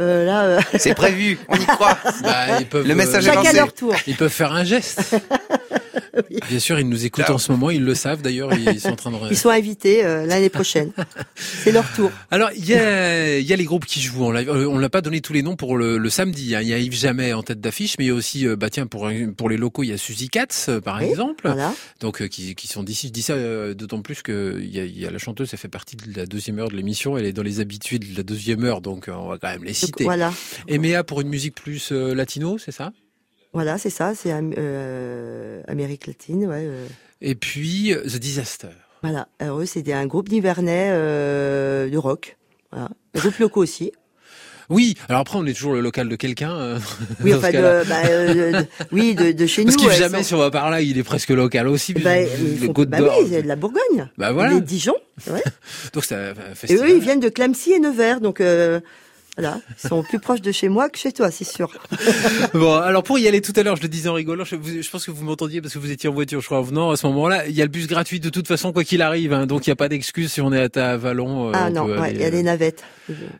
euh, 0.00 0.24
là, 0.24 0.42
euh, 0.44 0.60
C'est 0.78 0.94
prévu, 0.94 1.38
on 1.48 1.56
y 1.56 1.66
croit. 1.66 1.98
Bah, 2.22 2.60
ils 2.60 2.66
peuvent, 2.66 2.86
Le 2.86 2.94
message 2.94 3.26
est 3.26 3.30
euh, 3.30 3.32
à 3.32 3.36
lancé. 3.36 3.56
leur 3.56 3.72
tour. 3.74 3.94
Ils 4.06 4.16
peuvent 4.16 4.30
faire 4.32 4.52
un 4.52 4.64
geste. 4.64 5.16
Bien 6.48 6.58
sûr, 6.60 6.78
ils 6.78 6.88
nous 6.88 7.04
écoutent 7.04 7.30
en 7.30 7.38
ce 7.38 7.50
moment, 7.50 7.70
ils 7.70 7.82
le 7.84 7.94
savent 7.94 8.22
d'ailleurs, 8.22 8.52
ils 8.54 8.80
sont 8.80 8.90
en 8.90 8.96
train 8.96 9.10
de... 9.10 9.16
Ils 9.30 9.36
sont 9.36 9.48
invités 9.50 10.04
euh, 10.04 10.26
l'année 10.26 10.48
prochaine. 10.48 10.92
C'est 11.34 11.72
leur 11.72 11.90
tour. 11.92 12.10
Alors, 12.30 12.50
il 12.56 12.64
y 12.68 12.74
a, 12.74 13.38
il 13.38 13.44
y 13.46 13.52
a 13.52 13.56
les 13.56 13.64
groupes 13.64 13.84
qui 13.84 14.00
jouent 14.00 14.24
en 14.24 14.30
live. 14.30 14.48
On 14.50 14.78
n'a 14.78 14.88
pas 14.88 15.00
donné 15.00 15.20
tous 15.20 15.32
les 15.32 15.42
noms 15.42 15.56
pour 15.56 15.76
le, 15.76 15.98
le 15.98 16.10
samedi. 16.10 16.54
hein. 16.54 16.60
Il 16.62 16.68
y 16.68 16.74
a 16.74 16.78
Yves 16.78 16.94
Jamais 16.94 17.32
en 17.32 17.42
tête 17.42 17.60
d'affiche, 17.60 17.96
mais 17.98 18.04
il 18.04 18.08
y 18.08 18.10
a 18.10 18.14
aussi, 18.14 18.46
euh, 18.46 18.54
bah 18.56 18.70
tiens, 18.70 18.86
pour, 18.86 19.10
pour 19.36 19.48
les 19.48 19.56
locaux, 19.56 19.82
il 19.82 19.88
y 19.90 19.92
a 19.92 19.96
Suzy 19.98 20.28
Katz, 20.28 20.70
par 20.84 20.98
Oui, 21.00 21.06
exemple. 21.06 21.42
Voilà. 21.44 21.72
Donc, 22.00 22.22
euh, 22.22 22.28
qui, 22.28 22.54
qui 22.54 22.68
sont 22.68 22.82
d'ici. 22.84 23.08
Je 23.08 23.12
dis 23.12 23.22
ça 23.22 23.32
euh, 23.34 23.74
d'autant 23.74 24.00
plus 24.00 24.22
que 24.22 24.58
il 24.62 24.74
y, 24.74 24.78
a, 24.80 24.84
y 24.84 25.06
a 25.06 25.10
la 25.10 25.18
chanteuse, 25.18 25.48
elle 25.52 25.58
fait 25.58 25.68
partie 25.68 25.96
de 25.96 26.16
la 26.16 26.26
deuxième 26.26 26.58
heure 26.60 26.68
de 26.68 26.76
l'émission. 26.76 27.18
Elle 27.18 27.26
est 27.26 27.32
dans 27.32 27.42
les 27.42 27.58
habitués 27.60 27.98
de 27.98 28.16
la 28.16 28.22
deuxième 28.22 28.64
heure, 28.64 28.80
donc 28.80 29.08
euh, 29.08 29.12
on 29.12 29.28
va 29.28 29.38
quand 29.38 29.48
même 29.48 29.64
les 29.64 29.74
Citer. 29.86 30.04
voilà. 30.04 30.32
Et 30.68 30.78
Méa 30.78 31.04
pour 31.04 31.20
une 31.20 31.28
musique 31.28 31.54
plus 31.54 31.90
euh, 31.92 32.14
latino, 32.14 32.58
c'est 32.58 32.72
ça? 32.72 32.92
Voilà, 33.52 33.78
c'est 33.78 33.90
ça. 33.90 34.14
C'est 34.14 34.32
euh, 34.32 35.62
Amérique 35.68 36.06
latine, 36.06 36.46
ouais. 36.46 36.64
euh. 36.66 36.86
Et 37.20 37.34
puis 37.34 37.94
The 38.04 38.16
Disaster. 38.18 38.68
Voilà. 39.02 39.28
Alors 39.38 39.60
eux, 39.60 39.66
c'était 39.66 39.92
un 39.92 40.06
groupe 40.06 40.30
nivernais 40.30 40.88
euh, 40.92 41.88
de 41.88 41.96
rock. 41.98 42.36
Voilà. 42.72 42.88
Des 43.14 43.20
groupes 43.20 43.38
locaux 43.38 43.62
aussi. 43.62 43.92
Oui, 44.70 44.94
alors 45.10 45.20
après 45.20 45.36
on 45.38 45.44
est 45.44 45.52
toujours 45.52 45.74
le 45.74 45.82
local 45.82 46.08
de 46.08 46.16
quelqu'un. 46.16 46.50
euh, 46.56 46.78
Oui, 47.22 47.34
enfin, 47.34 47.50
de, 47.50 47.86
bah, 47.86 47.96
euh, 48.06 48.62
de- 48.62 48.66
oui, 48.92 49.14
de, 49.14 49.32
de 49.32 49.46
chez 49.46 49.62
Parce 49.62 49.76
nous. 49.76 49.82
qu'Yves 49.82 49.92
elles 49.92 49.98
Jamais, 49.98 50.18
sont- 50.22 50.24
si 50.28 50.34
on 50.34 50.38
va 50.38 50.50
par 50.50 50.70
là, 50.70 50.80
il 50.80 50.96
est 50.96 51.02
presque 51.02 51.28
local 51.28 51.68
aussi. 51.68 51.92
Bah, 51.92 52.18
le- 52.18 52.26
ils 52.40 52.60
le 52.60 52.66
font- 52.68 52.72
Côte 52.72 52.88
bah 52.88 52.96
d'Or. 52.98 53.14
oui, 53.20 53.26
c'est 53.30 53.42
de 53.42 53.46
la 53.48 53.56
Bourgogne. 53.56 54.08
Bah 54.16 54.32
voilà. 54.32 54.54
Les 54.54 54.60
Dijon. 54.62 54.94
Ouais. 55.30 55.42
Donc 55.92 56.04
c'est 56.06 56.14
un 56.14 56.32
Et 56.66 56.74
eux, 56.76 56.88
ils 56.96 57.00
viennent 57.00 57.20
de 57.20 57.28
Clamcy 57.28 57.72
et 57.72 57.78
Nevers. 57.78 58.22
Donc, 58.22 58.40
euh, 59.38 59.42
voilà. 59.42 59.60
Ils 59.82 59.88
sont 59.88 60.02
plus 60.02 60.20
proches 60.20 60.40
de 60.40 60.52
chez 60.52 60.68
moi 60.68 60.88
que 60.88 60.98
chez 60.98 61.12
toi, 61.12 61.30
c'est 61.30 61.44
sûr. 61.44 61.70
Bon, 62.54 62.74
alors 62.76 63.02
pour 63.02 63.18
y 63.18 63.26
aller 63.26 63.40
tout 63.40 63.52
à 63.56 63.62
l'heure, 63.62 63.76
je 63.76 63.82
le 63.82 63.88
disais 63.88 64.08
en 64.08 64.14
rigolant, 64.14 64.44
je, 64.44 64.56
pense 64.90 65.04
que 65.04 65.10
vous 65.10 65.24
m'entendiez 65.24 65.60
parce 65.60 65.74
que 65.74 65.78
vous 65.78 65.90
étiez 65.90 66.08
en 66.08 66.12
voiture, 66.12 66.40
je 66.40 66.46
crois, 66.46 66.58
en 66.58 66.62
venant. 66.62 66.90
À 66.90 66.96
ce 66.96 67.06
moment-là, 67.08 67.46
il 67.48 67.54
y 67.54 67.60
a 67.60 67.64
le 67.64 67.70
bus 67.70 67.86
gratuit 67.88 68.20
de 68.20 68.30
toute 68.30 68.46
façon, 68.46 68.72
quoi 68.72 68.84
qu'il 68.84 69.02
arrive. 69.02 69.32
hein. 69.32 69.46
donc 69.46 69.66
il 69.66 69.70
n'y 69.70 69.72
a 69.72 69.76
pas 69.76 69.88
d'excuse 69.88 70.32
si 70.32 70.40
on 70.40 70.52
est 70.52 70.76
à 70.76 70.92
Avalon. 70.92 71.48
euh, 71.48 71.52
ah 71.54 71.66
on 71.68 71.72
non, 71.72 71.84
ouais, 71.86 72.12
il 72.12 72.20
y 72.20 72.24
a 72.24 72.28
euh, 72.28 72.30
les 72.30 72.42
navettes. 72.42 72.82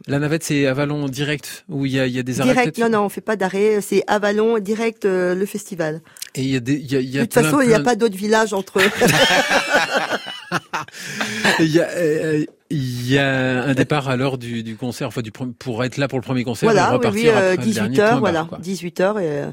La 0.08 0.18
navette, 0.18 0.42
c'est 0.44 0.66
Avalon 0.66 1.06
direct 1.08 1.64
où 1.68 1.86
il 1.86 1.92
y 1.92 2.00
a, 2.00 2.06
il 2.06 2.12
y 2.14 2.18
a 2.18 2.22
des 2.22 2.40
arrêts. 2.40 2.52
Direct, 2.52 2.78
non, 2.78 2.88
non, 2.88 3.00
on 3.04 3.08
fait 3.08 3.20
pas 3.20 3.36
d'arrêt. 3.36 3.80
C'est 3.80 4.02
Avalon, 4.08 4.58
direct, 4.58 5.04
euh, 5.04 5.34
le 5.34 5.46
festival. 5.46 6.00
Et 6.34 6.42
il 6.42 6.50
y 6.50 6.56
a 6.56 6.60
des, 6.60 6.74
il 6.74 6.92
y 6.92 6.96
a, 6.96 7.00
il 7.00 7.08
y 7.08 7.12
De 7.12 7.20
toute 7.22 7.32
plein, 7.32 7.42
façon, 7.44 7.60
il 7.60 7.68
n'y 7.68 7.74
a 7.74 7.76
plein- 7.76 7.84
pas 7.84 7.96
d'autres 7.96 8.16
villages 8.16 8.52
entre 8.52 8.80
eux. 8.80 8.90
il 11.60 11.66
y 11.66 11.80
a, 11.80 11.88
euh, 11.90 12.44
il 12.74 13.10
y 13.10 13.18
a 13.18 13.62
un 13.62 13.74
départ 13.74 14.08
à 14.08 14.16
l'heure 14.16 14.36
du, 14.36 14.62
du 14.62 14.76
concert, 14.76 15.08
enfin 15.08 15.22
du 15.22 15.30
pour 15.30 15.84
être 15.84 15.96
là 15.96 16.08
pour 16.08 16.18
le 16.18 16.24
premier 16.24 16.44
concert 16.44 16.70
et 16.70 16.72
voilà, 16.72 16.90
oui, 16.90 16.96
repartir 16.96 17.32
oui, 17.34 17.40
euh, 17.40 17.52
après 17.52 17.66
le 17.66 17.72
dernier 17.72 17.88
18 17.90 17.96
point 17.96 18.06
h 18.06 18.10
barre, 18.10 18.20
voilà, 18.20 18.44
quoi. 18.44 18.58
18 18.58 19.00
h 19.00 19.20
et 19.22 19.44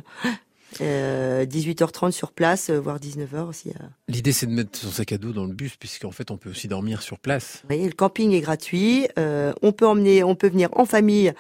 euh, 0.80 1.42
euh, 1.42 1.46
18h30 1.46 2.12
sur 2.12 2.32
place, 2.32 2.70
euh, 2.70 2.80
voire 2.80 3.00
19h 3.00 3.48
aussi. 3.50 3.70
euh. 3.70 3.84
L'idée, 4.08 4.32
c'est 4.32 4.46
de 4.46 4.52
mettre 4.52 4.78
son 4.78 4.90
sac 4.92 5.12
à 5.12 5.18
dos 5.18 5.32
dans 5.34 5.46
le 5.46 5.54
bus, 5.54 5.76
puisqu'en 5.78 6.12
fait, 6.12 6.32
on 6.32 6.38
peut 6.38 6.50
aussi 6.52 6.68
dormir 6.68 7.02
sur 7.02 7.20
place. 7.20 7.64
Voyez, 7.68 7.86
le 7.88 7.94
camping 7.94 8.32
est 8.32 8.42
gratuit. 8.42 9.08
euh, 9.18 9.52
on 9.62 9.72
peut 9.72 9.88
emmener, 9.88 10.24
on 10.24 10.36
peut 10.36 10.50
venir 10.50 10.70
en 10.74 10.86
famille. 10.86 11.34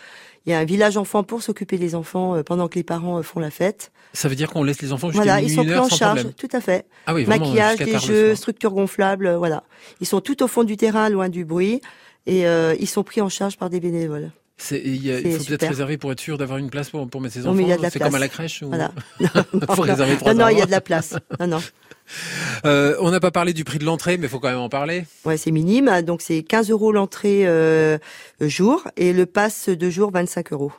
Il 0.45 0.49
y 0.49 0.53
a 0.53 0.59
un 0.59 0.65
village 0.65 0.97
enfant 0.97 1.23
pour 1.23 1.43
s'occuper 1.43 1.77
des 1.77 1.93
enfants 1.93 2.41
pendant 2.43 2.67
que 2.67 2.73
les 2.75 2.83
parents 2.83 3.21
font 3.21 3.39
la 3.39 3.51
fête. 3.51 3.91
Ça 4.13 4.27
veut 4.27 4.35
dire 4.35 4.49
qu'on 4.49 4.63
laisse 4.63 4.81
les 4.81 4.91
enfants 4.91 5.09
jusqu'à 5.11 5.23
Voilà, 5.23 5.41
ils 5.41 5.53
sont 5.53 5.63
pris 5.63 5.77
en 5.77 5.87
charge, 5.87 6.21
problème. 6.21 6.33
tout 6.33 6.49
à 6.51 6.59
fait. 6.61 6.85
Ah 7.05 7.13
oui, 7.13 7.25
vraiment, 7.25 7.45
Maquillage, 7.45 7.77
des 7.77 7.99
jeux, 7.99 8.33
structures 8.35 8.71
gonflables, 8.71 9.35
voilà. 9.35 9.63
Ils 9.99 10.07
sont 10.07 10.19
tout 10.19 10.41
au 10.41 10.47
fond 10.47 10.63
du 10.63 10.77
terrain, 10.77 11.09
loin 11.09 11.29
du 11.29 11.45
bruit, 11.45 11.79
et 12.25 12.47
euh, 12.47 12.75
ils 12.79 12.87
sont 12.89 13.03
pris 13.03 13.21
en 13.21 13.29
charge 13.29 13.55
par 13.57 13.69
des 13.69 13.79
bénévoles. 13.79 14.31
Il, 14.71 15.11
a- 15.11 15.37
faut 15.37 15.43
peut-être 15.45 15.67
réserver 15.67 15.97
pour 15.97 16.11
être 16.11 16.19
sûr 16.19 16.37
d'avoir 16.37 16.57
une 16.57 16.69
place 16.69 16.89
pour, 16.89 17.07
pour 17.09 17.21
mettre 17.21 17.33
ses 17.33 17.41
Non, 17.41 17.51
enfants. 17.51 17.89
C'est 17.89 17.99
comme 17.99 18.15
à 18.15 18.19
la 18.19 18.27
crèche. 18.27 18.61
Ou... 18.61 18.67
Voilà. 18.67 18.91
faut 19.75 19.81
réserver 19.81 20.15
trois 20.17 20.33
non, 20.33 20.45
non, 20.45 20.49
il 20.49 20.57
y 20.57 20.61
a 20.61 20.65
de 20.65 20.71
la 20.71 20.81
place. 20.81 21.15
Non, 21.39 21.47
non. 21.47 21.61
Euh, 22.65 22.95
on 22.99 23.09
n'a 23.09 23.21
pas 23.21 23.31
parlé 23.31 23.53
du 23.53 23.63
prix 23.63 23.79
de 23.79 23.85
l'entrée, 23.85 24.17
mais 24.17 24.27
il 24.27 24.29
faut 24.29 24.39
quand 24.39 24.49
même 24.49 24.59
en 24.59 24.67
parler. 24.67 25.05
Ouais, 25.23 25.37
c'est 25.37 25.51
minime. 25.51 26.01
Donc 26.01 26.21
c'est 26.21 26.43
15 26.43 26.69
euros 26.69 26.91
l'entrée 26.91 27.47
euh, 27.47 27.97
jour 28.41 28.85
et 28.97 29.13
le 29.13 29.25
pass 29.25 29.69
de 29.69 29.89
jour 29.89 30.11
25 30.11 30.51
euros. 30.51 30.73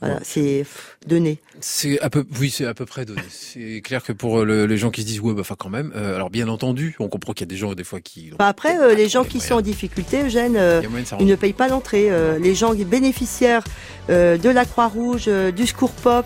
Voilà, 0.00 0.18
c'est 0.22 0.64
donné. 1.06 1.38
C'est 1.60 2.00
à 2.00 2.08
peu, 2.08 2.24
oui, 2.38 2.48
c'est 2.50 2.64
à 2.64 2.72
peu 2.72 2.86
près 2.86 3.04
donné. 3.04 3.20
C'est 3.28 3.82
clair 3.82 4.02
que 4.02 4.12
pour 4.12 4.40
euh, 4.40 4.44
le- 4.44 4.64
les 4.66 4.78
gens 4.78 4.90
qui 4.90 5.02
se 5.02 5.06
disent 5.06 5.20
ouais, 5.20 5.34
bah, 5.34 5.42
enfin 5.42 5.56
quand 5.58 5.68
même. 5.68 5.92
euh, 5.94 6.14
alors 6.14 6.30
bien 6.30 6.48
entendu, 6.48 6.96
on 7.00 7.08
comprend 7.08 7.34
qu'il 7.34 7.42
y 7.46 7.48
a 7.48 7.52
des 7.52 7.56
gens 7.58 7.74
des 7.74 7.84
fois 7.84 8.00
qui. 8.00 8.30
Enfin, 8.34 8.48
après, 8.48 8.78
euh, 8.78 8.94
les 8.94 9.08
gens 9.10 9.24
qui 9.24 9.40
sont 9.40 9.54
en 9.54 9.60
difficulté, 9.60 10.22
Eugène, 10.24 10.56
euh, 10.56 10.80
ils 11.20 11.26
ne 11.26 11.34
payent 11.36 11.52
pas 11.52 11.68
l'entrée. 11.68 12.10
Les 12.40 12.54
gens 12.54 12.74
bénéficiaires 12.74 13.62
de 14.08 14.48
la 14.48 14.64
Croix-Rouge, 14.64 15.24
euh, 15.28 15.50
du 15.52 15.66
Secours 15.66 15.92
Pop, 15.92 16.24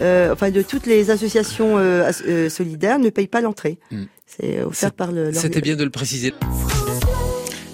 enfin 0.00 0.50
de 0.50 0.62
toutes 0.62 0.86
les 0.86 1.10
associations 1.10 1.76
as- 1.78 2.48
solidaires 2.50 2.98
ne 2.98 3.10
payent 3.10 3.28
pas 3.28 3.40
l'entrée. 3.40 3.78
Hmm. 3.92 4.04
C'est 4.26 4.60
offert 4.62 4.90
par 4.92 5.12
le. 5.12 5.32
C'était 5.32 5.60
bien 5.60 5.76
de 5.76 5.84
le 5.84 5.90
préciser. 5.90 6.34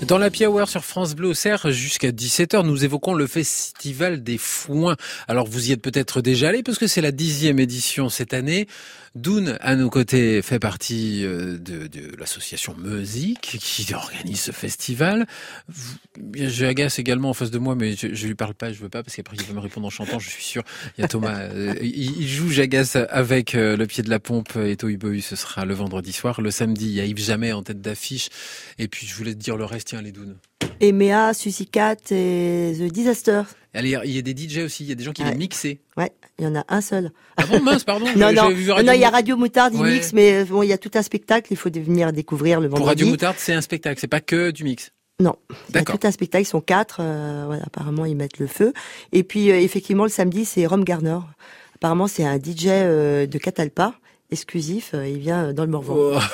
Dans 0.06 0.18
la 0.18 0.30
Hour 0.48 0.68
sur 0.68 0.84
France 0.84 1.14
Bleu 1.14 1.28
Auxerre, 1.28 1.70
jusqu'à 1.70 2.10
17h, 2.10 2.64
nous 2.64 2.84
évoquons 2.84 3.12
le 3.12 3.26
Festival 3.26 4.22
des 4.22 4.38
Foins. 4.38 4.96
Alors, 5.28 5.46
vous 5.46 5.68
y 5.68 5.72
êtes 5.72 5.82
peut-être 5.82 6.22
déjà 6.22 6.48
allé, 6.48 6.62
parce 6.62 6.78
que 6.78 6.86
c'est 6.86 7.02
la 7.02 7.12
dixième 7.12 7.58
édition 7.60 8.08
cette 8.08 8.32
année. 8.32 8.66
Doun, 9.16 9.58
à 9.60 9.74
nos 9.74 9.90
côtés, 9.90 10.40
fait 10.40 10.60
partie 10.60 11.24
euh, 11.24 11.58
de, 11.58 11.88
de 11.88 12.16
l'association 12.16 12.76
Musique 12.78 13.58
qui 13.60 13.92
organise 13.92 14.40
ce 14.40 14.52
festival. 14.52 15.26
J'ai 16.32 16.66
Agace 16.66 17.00
également 17.00 17.30
en 17.30 17.34
face 17.34 17.50
de 17.50 17.58
moi, 17.58 17.74
mais 17.74 17.96
je, 17.96 18.14
je 18.14 18.26
lui 18.28 18.36
parle 18.36 18.54
pas, 18.54 18.72
je 18.72 18.78
veux 18.78 18.88
pas, 18.88 19.02
parce 19.02 19.16
qu'après 19.16 19.36
il 19.36 19.42
va 19.42 19.54
me 19.54 19.58
répondre 19.58 19.86
en 19.88 19.90
chantant, 19.90 20.20
je 20.20 20.30
suis 20.30 20.44
sûr. 20.44 20.62
Il 20.96 21.00
y 21.00 21.04
a 21.04 21.08
Thomas, 21.08 21.38
euh, 21.40 21.74
il, 21.82 22.20
il 22.20 22.28
joue 22.28 22.50
Jagas 22.50 22.96
avec 23.10 23.56
euh, 23.56 23.76
le 23.76 23.88
pied 23.88 24.04
de 24.04 24.10
la 24.10 24.20
pompe 24.20 24.54
et 24.54 24.76
Tohu 24.76 24.96
Bohu, 24.96 25.20
ce 25.20 25.34
sera 25.34 25.64
le 25.64 25.74
vendredi 25.74 26.12
soir. 26.12 26.40
Le 26.40 26.52
samedi, 26.52 26.86
il 26.86 26.92
y 26.92 27.00
a 27.00 27.04
Yves 27.04 27.18
Jamais 27.18 27.52
en 27.52 27.64
tête 27.64 27.80
d'affiche. 27.80 28.28
Et 28.78 28.86
puis 28.86 29.08
je 29.08 29.14
voulais 29.16 29.34
te 29.34 29.40
dire 29.40 29.56
le 29.56 29.64
reste, 29.64 29.88
tiens, 29.88 30.02
les 30.02 30.12
Dounes. 30.12 30.36
Emea, 30.80 31.34
Suzy 31.34 31.66
Cat 31.66 31.96
et 32.12 32.74
The 32.78 32.92
Disaster. 32.92 33.42
Il 33.74 33.86
y 33.86 34.18
a 34.18 34.22
des 34.22 34.32
DJ 34.36 34.58
aussi, 34.64 34.82
il 34.84 34.88
y 34.88 34.92
a 34.92 34.94
des 34.96 35.04
gens 35.04 35.12
qui 35.12 35.22
Ouais. 35.22 35.28
viennent 35.28 35.38
mixer. 35.38 35.80
Ouais, 35.96 36.10
il 36.38 36.44
y 36.44 36.48
en 36.48 36.56
a 36.56 36.64
un 36.68 36.80
seul. 36.80 37.12
Ah 37.36 37.46
bon, 37.46 37.60
mince, 37.62 37.84
pardon. 37.84 38.06
Non, 38.16 38.32
non, 38.32 38.50
non, 38.50 38.92
il 38.92 39.00
y 39.00 39.04
a 39.04 39.10
Radio 39.10 39.36
Moutarde, 39.36 39.74
il 39.74 39.80
Ouais. 39.80 39.92
mixe, 39.94 40.12
mais 40.12 40.44
bon, 40.44 40.62
il 40.62 40.68
y 40.68 40.72
a 40.72 40.78
tout 40.78 40.90
un 40.94 41.02
spectacle, 41.02 41.52
il 41.52 41.56
faut 41.56 41.70
venir 41.70 42.12
découvrir 42.12 42.60
le 42.60 42.68
Pour 42.68 42.78
Radio 42.78 42.86
vendredi. 43.06 43.10
Moutarde, 43.10 43.36
c'est 43.38 43.54
un 43.54 43.60
spectacle, 43.60 44.00
c'est 44.00 44.08
pas 44.08 44.20
que 44.20 44.50
du 44.50 44.64
mix. 44.64 44.90
Non, 45.20 45.36
il 45.68 45.74
y 45.74 45.78
a 45.78 45.84
tout 45.84 46.00
un 46.02 46.10
spectacle, 46.10 46.42
ils 46.44 46.46
sont 46.48 46.62
quatre, 46.62 46.96
euh, 47.00 47.44
voilà, 47.46 47.62
apparemment 47.64 48.06
ils 48.06 48.16
mettent 48.16 48.38
le 48.38 48.46
feu. 48.46 48.72
Et 49.12 49.22
puis 49.22 49.50
euh, 49.50 49.60
effectivement 49.60 50.04
le 50.04 50.08
samedi 50.10 50.46
c'est 50.46 50.64
Rom 50.66 50.82
Garner. 50.82 51.18
Apparemment 51.74 52.06
c'est 52.06 52.24
un 52.24 52.38
DJ 52.38 52.68
euh, 52.68 53.26
de 53.26 53.36
Catalpa 53.38 53.94
exclusif. 54.30 54.90
euh, 54.94 55.08
il 55.08 55.18
vient 55.18 55.52
dans 55.52 55.64
le 55.64 55.70
Morvan. 55.70 55.94
Oh. 55.96 56.18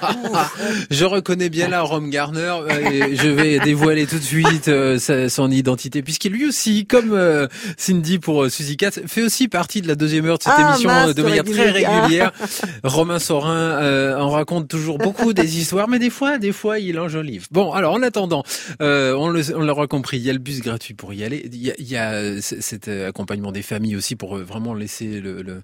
Ah. 0.00 0.48
Je 0.90 1.04
reconnais 1.04 1.50
bien 1.50 1.68
là 1.68 1.82
Rome 1.82 2.08
Garner. 2.08 2.54
euh, 2.70 2.90
et 2.90 3.16
je 3.16 3.28
vais 3.28 3.58
dévoiler 3.60 4.06
tout 4.06 4.16
de 4.18 4.22
suite 4.22 4.68
euh, 4.68 4.98
sa- 4.98 5.28
son 5.28 5.50
identité, 5.50 6.02
puisqu'il 6.02 6.32
lui 6.32 6.46
aussi, 6.46 6.86
comme 6.86 7.12
euh, 7.12 7.46
Cindy 7.76 8.18
pour 8.18 8.44
euh, 8.44 8.48
Suzy 8.48 8.76
Cat, 8.78 8.90
fait 9.06 9.22
aussi 9.22 9.48
partie 9.48 9.82
de 9.82 9.88
la 9.88 9.94
deuxième 9.94 10.24
heure 10.26 10.38
de 10.38 10.42
cette 10.44 10.52
Ah, 10.56 10.70
émission 10.70 10.88
mince, 10.88 11.10
euh, 11.10 11.14
de 11.14 11.22
manière 11.22 11.44
très 11.44 11.70
régulière. 11.70 12.32
Romain 12.84 13.18
Sorin 13.18 13.54
euh, 13.82 14.16
en 14.18 14.30
raconte 14.30 14.68
toujours 14.68 14.96
beaucoup 14.98 15.32
des 15.34 15.58
histoires, 15.58 15.88
mais 15.88 15.98
des 15.98 16.10
fois, 16.10 16.38
des 16.38 16.52
fois, 16.52 16.78
il 16.78 16.98
enjolive. 16.98 17.46
Bon, 17.50 17.72
alors 17.72 17.92
en 17.94 18.02
attendant, 18.02 18.42
euh, 18.80 19.12
on 19.14 19.28
le- 19.28 19.54
on 19.54 19.60
l'aura 19.60 19.86
compris, 19.86 20.16
il 20.16 20.22
y 20.22 20.30
a 20.30 20.32
le 20.32 20.38
bus 20.38 20.60
gratuit 20.60 20.94
pour 20.94 21.12
y 21.12 21.22
aller. 21.22 21.48
Il 21.52 21.62
y 21.62 21.70
a, 21.70 21.74
il 21.78 21.88
y 21.90 21.96
a, 21.96 22.12
euh, 22.12 22.38
cet 22.40 22.88
euh, 22.88 23.08
accompagnement 23.08 23.52
des 23.52 23.62
familles 23.62 23.96
aussi 23.96 24.16
pour 24.16 24.38
euh, 24.38 24.42
vraiment 24.42 24.72
laisser 24.74 25.20
le, 25.20 25.42
le- 25.42 25.62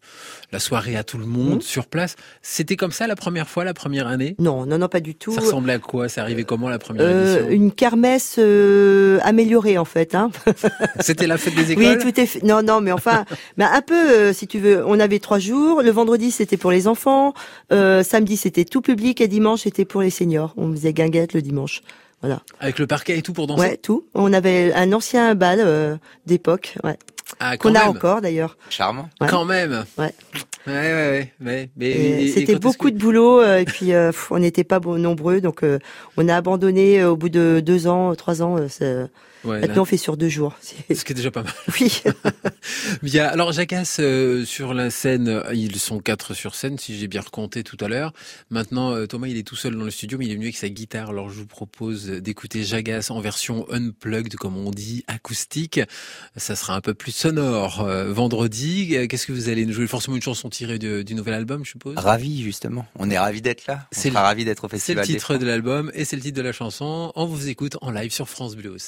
la 0.52 0.58
soirée 0.58 0.96
à 0.96 1.04
tout 1.04 1.18
le 1.18 1.26
monde. 1.26 1.62
Sur 1.68 1.86
place. 1.86 2.16
C'était 2.42 2.76
comme 2.76 2.90
ça 2.92 3.06
la 3.06 3.14
première 3.16 3.48
fois, 3.48 3.64
la 3.64 3.74
première 3.74 4.06
année? 4.06 4.34
Non, 4.38 4.66
non, 4.66 4.78
non, 4.78 4.88
pas 4.88 5.00
du 5.00 5.14
tout. 5.14 5.32
Ça 5.32 5.40
ressemblait 5.40 5.74
à 5.74 5.78
quoi? 5.78 6.08
Ça 6.08 6.22
arrivait 6.22 6.44
comment 6.44 6.68
la 6.68 6.78
première 6.78 7.04
Euh, 7.04 7.36
édition? 7.36 7.50
une 7.50 7.72
kermesse 7.72 8.36
euh, 8.38 9.18
améliorée 9.22 9.78
en 9.78 9.84
fait. 9.84 10.14
Hein. 10.14 10.30
C'était 11.00 11.26
la 11.26 11.38
fête 11.38 11.54
des 11.54 11.72
écoles? 11.72 11.84
Oui, 11.84 11.98
tout 12.12 12.20
est 12.20 12.26
fait. 12.26 12.42
Non, 12.42 12.62
non, 12.62 12.80
mais 12.80 12.92
enfin, 12.92 13.24
mais 13.56 13.64
un 13.64 13.82
peu, 13.82 13.94
euh, 13.94 14.32
si 14.32 14.46
tu 14.46 14.58
veux. 14.58 14.84
On 14.86 14.98
avait 14.98 15.18
trois 15.18 15.38
jours. 15.38 15.82
Le 15.82 15.90
vendredi, 15.90 16.30
c'était 16.30 16.56
pour 16.56 16.70
les 16.70 16.88
enfants. 16.88 17.34
Euh, 17.72 18.02
samedi, 18.02 18.36
c'était 18.36 18.64
tout 18.64 18.80
public. 18.80 19.20
Et 19.20 19.28
dimanche, 19.28 19.60
c'était 19.62 19.84
pour 19.84 20.00
les 20.02 20.10
seniors. 20.10 20.54
On 20.56 20.72
faisait 20.72 20.92
guinguette 20.92 21.34
le 21.34 21.42
dimanche. 21.42 21.82
Voilà. 22.20 22.40
Avec 22.58 22.78
le 22.80 22.86
parquet 22.88 23.16
et 23.18 23.22
tout 23.22 23.32
pour 23.32 23.46
danser? 23.46 23.60
Ouais, 23.62 23.76
tout. 23.76 24.04
On 24.14 24.32
avait 24.32 24.72
un 24.72 24.92
ancien 24.92 25.34
bal 25.36 26.00
d'époque, 26.26 26.74
ouais. 26.82 26.96
Ah, 27.40 27.56
qu'on 27.56 27.74
a 27.74 27.84
encore 27.84 28.20
d'ailleurs. 28.20 28.56
Charmant. 28.70 29.08
Ouais. 29.20 29.28
Quand 29.28 29.44
même 29.44 29.84
Ouais. 29.98 30.12
Ouais, 30.66 30.72
ouais, 30.74 31.32
ouais. 31.40 31.70
ouais. 31.78 32.30
C'était 32.34 32.56
beaucoup 32.58 32.88
que- 32.88 32.92
de 32.94 32.98
boulot. 32.98 33.40
euh, 33.40 33.58
et 33.58 33.64
puis, 33.64 33.92
euh, 33.94 34.10
pff, 34.10 34.30
on 34.32 34.38
n'était 34.38 34.64
pas 34.64 34.80
nombreux, 34.80 35.40
donc 35.40 35.62
euh, 35.62 35.78
on 36.16 36.28
a 36.28 36.36
abandonné 36.36 37.00
euh, 37.00 37.10
au 37.10 37.16
bout 37.16 37.28
de 37.30 37.60
deux 37.64 37.86
ans, 37.86 38.14
trois 38.14 38.42
ans. 38.42 38.56
euh, 38.82 39.06
Ouais, 39.44 39.60
là, 39.60 39.66
Maintenant, 39.68 39.82
on 39.82 39.84
fait 39.84 39.96
sur 39.96 40.16
deux 40.16 40.28
jours. 40.28 40.56
C'est- 40.60 40.94
ce 40.94 41.04
qui 41.04 41.12
est 41.12 41.14
déjà 41.14 41.30
pas 41.30 41.42
mal. 41.42 41.52
Oui. 41.80 42.02
Il 43.02 43.08
y 43.14 43.18
a, 43.18 43.28
alors, 43.28 43.52
Jacasse, 43.52 43.98
euh, 44.00 44.44
sur 44.44 44.74
la 44.74 44.90
scène, 44.90 45.28
euh, 45.28 45.54
ils 45.54 45.78
sont 45.78 46.00
quatre 46.00 46.34
sur 46.34 46.54
scène, 46.54 46.76
si 46.78 46.98
j'ai 46.98 47.06
bien 47.08 47.20
recompté 47.20 47.62
tout 47.62 47.76
à 47.80 47.88
l'heure. 47.88 48.12
Maintenant, 48.50 48.92
euh, 48.94 49.06
Thomas, 49.06 49.28
il 49.28 49.36
est 49.38 49.42
tout 49.46 49.56
seul 49.56 49.76
dans 49.76 49.84
le 49.84 49.90
studio, 49.90 50.18
mais 50.18 50.26
il 50.26 50.32
est 50.32 50.34
venu 50.34 50.46
avec 50.46 50.56
sa 50.56 50.68
guitare. 50.68 51.10
Alors, 51.10 51.30
je 51.30 51.36
vous 51.38 51.46
propose 51.46 52.06
d'écouter 52.06 52.64
Jagas 52.64 53.08
en 53.10 53.20
version 53.20 53.66
unplugged, 53.70 54.34
comme 54.36 54.56
on 54.56 54.70
dit, 54.70 55.04
acoustique. 55.06 55.80
Ça 56.36 56.56
sera 56.56 56.74
un 56.74 56.80
peu 56.80 56.94
plus 56.94 57.12
sonore. 57.12 57.80
Euh, 57.82 58.12
vendredi, 58.12 58.96
euh, 58.96 59.06
qu'est-ce 59.06 59.26
que 59.26 59.32
vous 59.32 59.48
allez 59.48 59.64
nous 59.66 59.72
jouer? 59.72 59.86
Forcément 59.86 60.16
une 60.16 60.22
chanson 60.22 60.48
tirée 60.50 60.78
de- 60.78 61.02
du 61.02 61.14
nouvel 61.14 61.34
album, 61.34 61.64
je 61.64 61.70
suppose 61.70 61.96
Ravi, 61.96 62.42
justement. 62.42 62.86
On 62.96 63.08
est 63.10 63.18
ravis 63.18 63.40
d'être 63.42 63.66
là. 63.66 63.86
C'est 63.92 64.10
ravis 64.10 64.44
d'être 64.44 64.64
au 64.64 64.68
C'est 64.68 64.94
le 64.94 65.02
festival. 65.02 65.06
titre 65.06 65.36
de 65.36 65.46
l'album 65.46 65.90
et 65.94 66.04
c'est 66.04 66.16
le 66.16 66.22
titre 66.22 66.36
de 66.36 66.42
la 66.42 66.52
chanson. 66.52 67.12
On 67.14 67.26
vous 67.26 67.48
écoute 67.48 67.76
en 67.80 67.90
live 67.90 68.10
sur 68.12 68.28
France 68.28 68.56
Bleu 68.56 68.70
au 68.70 68.78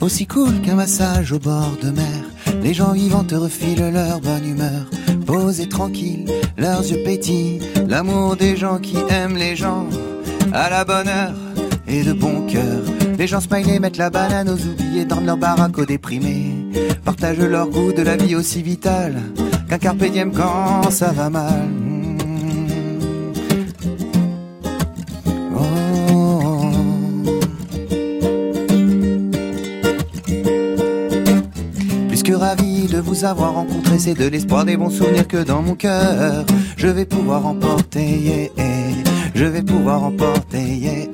Aussi 0.00 0.26
cool 0.26 0.60
qu'un 0.60 0.74
massage 0.74 1.32
au 1.32 1.38
bord 1.38 1.76
de 1.82 1.90
mer. 1.90 2.24
Les 2.62 2.74
gens 2.74 2.92
vivants 2.92 3.24
te 3.24 3.34
refilent 3.34 3.90
leur 3.92 4.20
bonne 4.20 4.46
humeur. 4.46 4.90
Posés 5.26 5.68
tranquilles, 5.68 6.26
leurs 6.58 6.82
yeux 6.82 7.02
pétillent. 7.04 7.60
L'amour 7.88 8.36
des 8.36 8.56
gens 8.56 8.78
qui 8.78 8.96
aiment 9.10 9.36
les 9.36 9.56
gens. 9.56 9.86
À 10.52 10.68
la 10.70 10.84
bonne 10.84 11.08
heure 11.08 11.34
et 11.86 12.02
de 12.02 12.12
bon 12.12 12.46
cœur. 12.46 12.82
Les 13.18 13.26
gens 13.26 13.40
smiley 13.40 13.78
mettent 13.78 13.96
la 13.96 14.10
banane 14.10 14.48
aux 14.48 14.66
oubliés, 14.66 15.04
dorment 15.04 15.26
leur 15.26 15.36
baraque 15.36 15.78
aux 15.78 15.86
déprimés. 15.86 16.53
Partagent 17.04 17.38
leur 17.38 17.68
goût 17.68 17.92
de 17.92 18.02
la 18.02 18.16
vie 18.16 18.34
aussi 18.34 18.62
vitale 18.62 19.20
qu'un 19.68 19.78
carpe 19.78 20.04
diem 20.04 20.32
quand 20.32 20.90
ça 20.90 21.12
va 21.12 21.30
mal. 21.30 21.68
Oh. 25.56 26.70
Plus 32.08 32.22
que 32.22 32.32
ravi 32.32 32.86
de 32.86 32.98
vous 33.00 33.24
avoir 33.24 33.54
rencontré, 33.54 33.98
c'est 33.98 34.14
de 34.14 34.26
l'espoir 34.26 34.64
des 34.64 34.76
bons 34.76 34.90
souvenirs 34.90 35.28
que 35.28 35.42
dans 35.42 35.62
mon 35.62 35.74
cœur 35.74 36.44
je 36.76 36.88
vais 36.88 37.04
pouvoir 37.04 37.46
emporter. 37.46 38.50
Je 39.34 39.44
vais 39.44 39.62
pouvoir 39.62 40.04
emporter. 40.04 41.10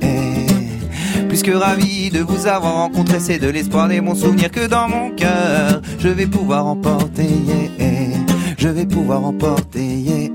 Yeah. 1.42 1.50
Plus 1.50 1.52
que 1.52 1.56
ravi 1.56 2.10
de 2.10 2.20
vous 2.20 2.46
avoir 2.46 2.74
rencontré, 2.74 3.20
c'est 3.20 3.38
de 3.38 3.48
l'espoir 3.48 3.88
des 3.88 4.00
bons 4.00 4.14
souvenirs 4.14 4.50
que 4.50 4.66
dans 4.66 4.88
mon 4.88 5.10
cœur 5.10 5.80
je 5.98 6.08
vais 6.08 6.26
pouvoir 6.26 6.66
emporter. 6.66 7.28
Je 8.58 8.68
vais 8.68 8.86
pouvoir 8.86 9.24
emporter. 9.24 10.30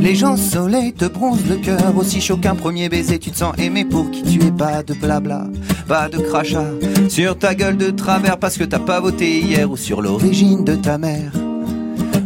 Les 0.00 0.14
gens 0.14 0.36
soleil 0.36 0.92
te 0.92 1.04
bronzent 1.06 1.48
le 1.48 1.56
cœur 1.56 1.96
aussi 1.96 2.20
chaud 2.20 2.36
qu'un 2.36 2.54
premier 2.54 2.88
baiser. 2.88 3.18
Tu 3.18 3.30
te 3.30 3.38
sens 3.38 3.54
aimé 3.58 3.84
pour 3.84 4.10
qui 4.10 4.22
tu 4.22 4.44
es, 4.44 4.50
pas 4.50 4.82
de 4.82 4.94
blabla, 4.94 5.46
pas 5.86 6.08
de 6.08 6.18
crachat 6.18 6.70
sur 7.08 7.38
ta 7.38 7.54
gueule 7.54 7.76
de 7.76 7.90
travers 7.90 8.38
parce 8.38 8.58
que 8.58 8.64
t'as 8.64 8.78
pas 8.78 9.00
voté 9.00 9.40
hier 9.40 9.70
ou 9.70 9.76
sur 9.76 10.02
l'origine 10.02 10.64
de 10.64 10.74
ta 10.74 10.98
mère 10.98 11.32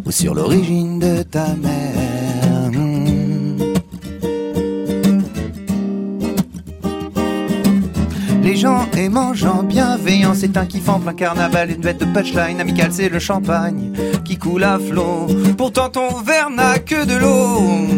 ou 0.05 0.11
sur 0.11 0.35
l'origine 0.35 0.99
de 0.99 1.23
ta 1.23 1.49
mère. 1.55 1.96
Les 8.47 8.55
gens 8.55 8.87
aimant, 8.97 9.35
gens 9.35 9.65
bienveillants, 9.65 10.35
c'est 10.35 10.57
un 10.57 10.67
kiff 10.67 10.89
en 10.89 11.01
plein 11.01 11.15
carnaval, 11.15 11.69
une 11.73 11.81
bête 11.81 11.99
de 11.99 12.05
punchline 12.05 12.61
amicale, 12.61 12.93
c'est 12.93 13.09
le 13.09 13.19
champagne 13.19 13.91
qui 14.25 14.39
coule 14.39 14.63
à 14.63 14.79
flot. 14.79 15.27
Pourtant 15.59 15.89
ton 15.89 16.15
verre 16.23 16.49
n'a 16.51 16.79
que 16.79 17.05
de 17.05 17.17
l'eau. 17.17 17.89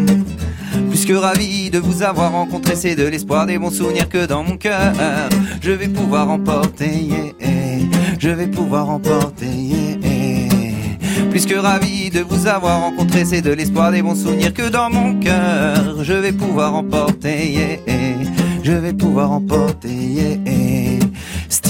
Plus 0.89 1.05
que 1.05 1.13
ravi 1.13 1.69
de 1.69 1.77
vous 1.77 2.01
avoir 2.01 2.31
rencontré, 2.31 2.75
c'est 2.75 2.95
de 2.95 3.05
l'espoir 3.05 3.45
des 3.45 3.59
bons 3.59 3.69
souvenirs 3.69 4.09
que 4.09 4.25
dans 4.25 4.41
mon 4.41 4.57
cœur 4.57 4.91
je 5.61 5.69
vais 5.69 5.87
pouvoir 5.87 6.31
emporter. 6.31 7.35
Je 8.17 8.29
vais 8.29 8.47
pouvoir 8.47 8.89
emporter. 8.89 9.99
Plus 11.29 11.45
que 11.45 11.59
ravi 11.59 12.09
de 12.09 12.21
vous 12.21 12.47
avoir 12.47 12.81
rencontré, 12.81 13.23
c'est 13.23 13.41
de 13.41 13.51
l'espoir 13.51 13.91
des 13.91 14.01
bons 14.01 14.15
souvenirs 14.15 14.55
que 14.55 14.67
dans 14.67 14.89
mon 14.89 15.19
cœur 15.19 16.03
je 16.03 16.13
vais 16.13 16.31
pouvoir 16.31 16.73
emporter. 16.73 17.79
Je 18.69 18.75
vais 18.75 18.93
pouvoir 18.93 19.31
emporter. 19.31 20.39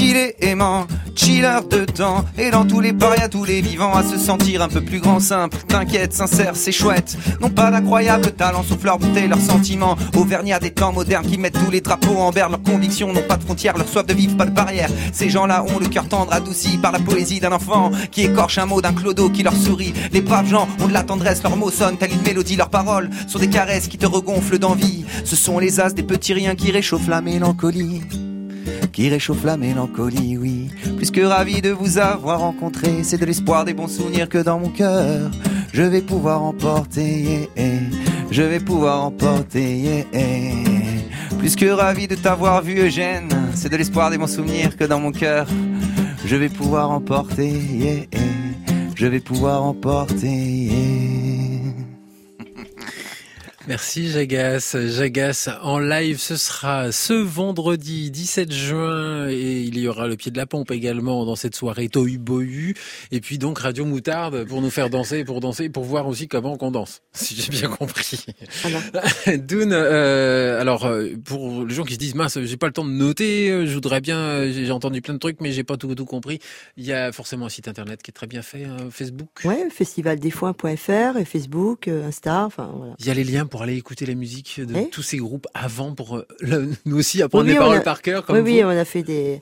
Stylé, 0.09 0.35
aimant, 0.41 0.87
chiller 1.13 1.59
de 1.69 1.85
temps 1.85 2.25
Et 2.35 2.49
dans 2.49 2.65
tous 2.65 2.79
les 2.79 2.93
parias, 2.93 3.29
tous 3.29 3.43
les 3.43 3.61
vivants 3.61 3.93
À 3.93 4.01
se 4.01 4.17
sentir 4.17 4.63
un 4.63 4.67
peu 4.67 4.81
plus 4.81 4.99
grand, 4.99 5.19
simple. 5.19 5.55
T'inquiète, 5.67 6.13
sincère, 6.13 6.55
c'est 6.55 6.71
chouette. 6.71 7.15
Non 7.41 7.51
pas 7.51 7.69
d'incroyables 7.69 8.31
talents, 8.31 8.63
sauf 8.63 8.83
leur 8.83 8.97
beauté, 8.97 9.27
leurs 9.27 9.39
sentiments. 9.39 9.95
Auvergnats 10.15 10.57
des 10.57 10.71
temps 10.71 10.91
modernes 10.91 11.27
qui 11.27 11.37
mettent 11.37 11.63
tous 11.63 11.69
les 11.69 11.81
drapeaux 11.81 12.17
en 12.17 12.31
berne. 12.31 12.53
Leurs 12.53 12.63
convictions 12.63 13.13
n'ont 13.13 13.21
pas 13.21 13.37
de 13.37 13.43
frontières, 13.43 13.77
leur 13.77 13.87
soif 13.87 14.03
de 14.03 14.15
vivre, 14.15 14.35
pas 14.35 14.47
de 14.47 14.51
barrière. 14.51 14.89
Ces 15.13 15.29
gens-là 15.29 15.63
ont 15.63 15.77
le 15.77 15.85
cœur 15.85 16.07
tendre, 16.07 16.33
adouci 16.33 16.79
par 16.79 16.91
la 16.91 16.99
poésie 16.99 17.39
d'un 17.39 17.51
enfant 17.51 17.91
Qui 18.09 18.23
écorche 18.23 18.57
un 18.57 18.65
mot 18.65 18.81
d'un 18.81 18.93
clodo 18.93 19.29
qui 19.29 19.43
leur 19.43 19.55
sourit. 19.55 19.93
Les 20.11 20.21
braves 20.21 20.47
gens 20.47 20.67
ont 20.79 20.87
de 20.87 20.93
la 20.93 21.03
tendresse, 21.03 21.43
leurs 21.43 21.55
mots 21.55 21.69
sonnent 21.69 21.97
telle 21.97 22.13
une 22.13 22.23
mélodie 22.23 22.55
Leurs 22.55 22.71
paroles 22.71 23.11
sont 23.27 23.37
des 23.37 23.49
caresses 23.49 23.87
qui 23.87 23.99
te 23.99 24.07
regonflent 24.07 24.57
d'envie. 24.57 25.05
Ce 25.23 25.35
sont 25.35 25.59
les 25.59 25.79
as 25.79 25.93
des 25.93 26.01
petits 26.01 26.33
riens 26.33 26.55
qui 26.55 26.71
réchauffent 26.71 27.09
la 27.09 27.21
mélancolie 27.21 28.01
qui 28.99 29.07
réchauffe 29.07 29.45
la 29.45 29.55
mélancolie, 29.55 30.37
oui. 30.37 30.67
Plus 30.97 31.09
que 31.09 31.21
ravi 31.21 31.61
de 31.61 31.69
vous 31.69 31.99
avoir 31.99 32.41
rencontré, 32.41 33.01
c'est 33.03 33.17
de 33.17 33.25
l'espoir 33.25 33.63
des 33.63 33.73
bons 33.73 33.87
souvenirs 33.87 34.27
que 34.27 34.39
dans 34.39 34.59
mon 34.59 34.67
cœur 34.67 35.31
je 35.71 35.83
vais 35.83 36.01
pouvoir 36.01 36.43
emporter, 36.43 37.21
yeah, 37.21 37.39
yeah. 37.55 37.79
je 38.29 38.41
vais 38.41 38.59
pouvoir 38.59 39.05
emporter, 39.05 39.77
yeah. 39.77 40.03
Plus 41.37 41.55
que 41.55 41.67
ravi 41.67 42.09
de 42.09 42.15
t'avoir 42.15 42.61
vu, 42.61 42.77
Eugène, 42.77 43.29
c'est 43.55 43.69
de 43.69 43.77
l'espoir 43.77 44.09
des 44.09 44.17
bons 44.17 44.27
souvenirs 44.27 44.75
que 44.75 44.83
dans 44.83 44.99
mon 44.99 45.13
cœur 45.13 45.47
je 46.25 46.35
vais 46.35 46.49
pouvoir 46.49 46.91
emporter, 46.91 48.09
je 48.95 49.07
vais 49.07 49.21
pouvoir 49.21 49.63
emporter. 49.63 51.18
Merci 53.69 54.09
Jagas. 54.09 54.75
Jagas 54.87 55.47
en 55.61 55.77
live, 55.77 56.17
ce 56.17 56.37
sera 56.37 56.91
ce 56.91 57.13
vendredi 57.13 58.09
17 58.09 58.51
juin 58.51 59.29
et 59.29 59.61
il 59.61 59.77
y 59.77 59.87
aura 59.87 60.07
le 60.07 60.15
pied 60.15 60.31
de 60.31 60.37
la 60.37 60.47
pompe 60.47 60.71
également 60.71 61.23
dans 61.23 61.35
cette 61.35 61.55
soirée 61.55 61.87
Tohu 61.87 62.17
Bohu. 62.17 62.73
Et 63.11 63.21
puis 63.21 63.37
donc 63.37 63.59
Radio 63.59 63.85
Moutarde 63.85 64.45
pour 64.45 64.63
nous 64.63 64.71
faire 64.71 64.89
danser, 64.89 65.23
pour 65.23 65.39
danser, 65.39 65.69
pour 65.69 65.83
voir 65.83 66.07
aussi 66.07 66.27
comment 66.27 66.57
qu'on 66.57 66.71
danse, 66.71 67.03
si 67.13 67.35
j'ai 67.35 67.51
bien 67.51 67.69
compris. 67.69 68.25
Voilà. 68.63 69.37
Dune, 69.37 69.71
euh, 69.71 70.59
alors 70.59 70.87
euh, 70.87 71.09
pour 71.23 71.63
les 71.63 71.75
gens 71.75 71.83
qui 71.83 71.93
se 71.93 71.99
disent 71.99 72.15
mince, 72.15 72.39
j'ai 72.41 72.57
pas 72.57 72.65
le 72.65 72.73
temps 72.73 72.85
de 72.85 72.89
noter, 72.89 73.51
euh, 73.51 73.67
je 73.67 73.73
voudrais 73.75 74.01
bien, 74.01 74.51
j'ai 74.51 74.71
entendu 74.71 75.03
plein 75.03 75.13
de 75.13 75.19
trucs 75.19 75.41
mais 75.41 75.51
j'ai 75.51 75.63
pas 75.63 75.77
tout 75.77 75.93
tout 75.93 76.05
compris. 76.05 76.39
Il 76.75 76.85
y 76.85 76.91
a 76.91 77.11
forcément 77.11 77.45
un 77.45 77.49
site 77.49 77.67
internet 77.67 78.01
qui 78.01 78.09
est 78.09 78.13
très 78.13 78.25
bien 78.25 78.41
fait, 78.41 78.65
euh, 78.65 78.89
Facebook. 78.89 79.29
Ouais, 79.45 79.67
festivaldesfoins.fr 79.69 81.17
et 81.19 81.25
Facebook, 81.25 81.87
Insta, 81.87 82.45
enfin 82.45 82.71
voilà. 82.75 82.95
Il 82.97 83.05
y 83.05 83.11
a 83.11 83.13
les 83.13 83.23
liens 83.23 83.45
pour 83.45 83.58
pour 83.59 83.65
aller 83.65 83.75
écouter 83.75 84.05
la 84.05 84.15
musique 84.15 84.61
de 84.65 84.89
tous 84.89 85.01
ces 85.01 85.17
groupes 85.17 85.45
avant 85.53 85.93
pour 85.93 86.15
euh, 86.15 86.25
le- 86.39 86.69
nous 86.85 86.97
aussi 86.97 87.21
apprendre 87.21 87.43
Oui, 87.43 87.51
les 87.51 87.57
paroles 87.57 87.79
a- 87.79 87.81
par 87.81 88.01
cœur 88.01 88.25
comme 88.25 88.37
Oui, 88.37 88.41
vous 88.41 88.47
oui, 88.47 88.63
on 88.63 88.69
a 88.69 88.85
fait 88.85 89.03
des 89.03 89.41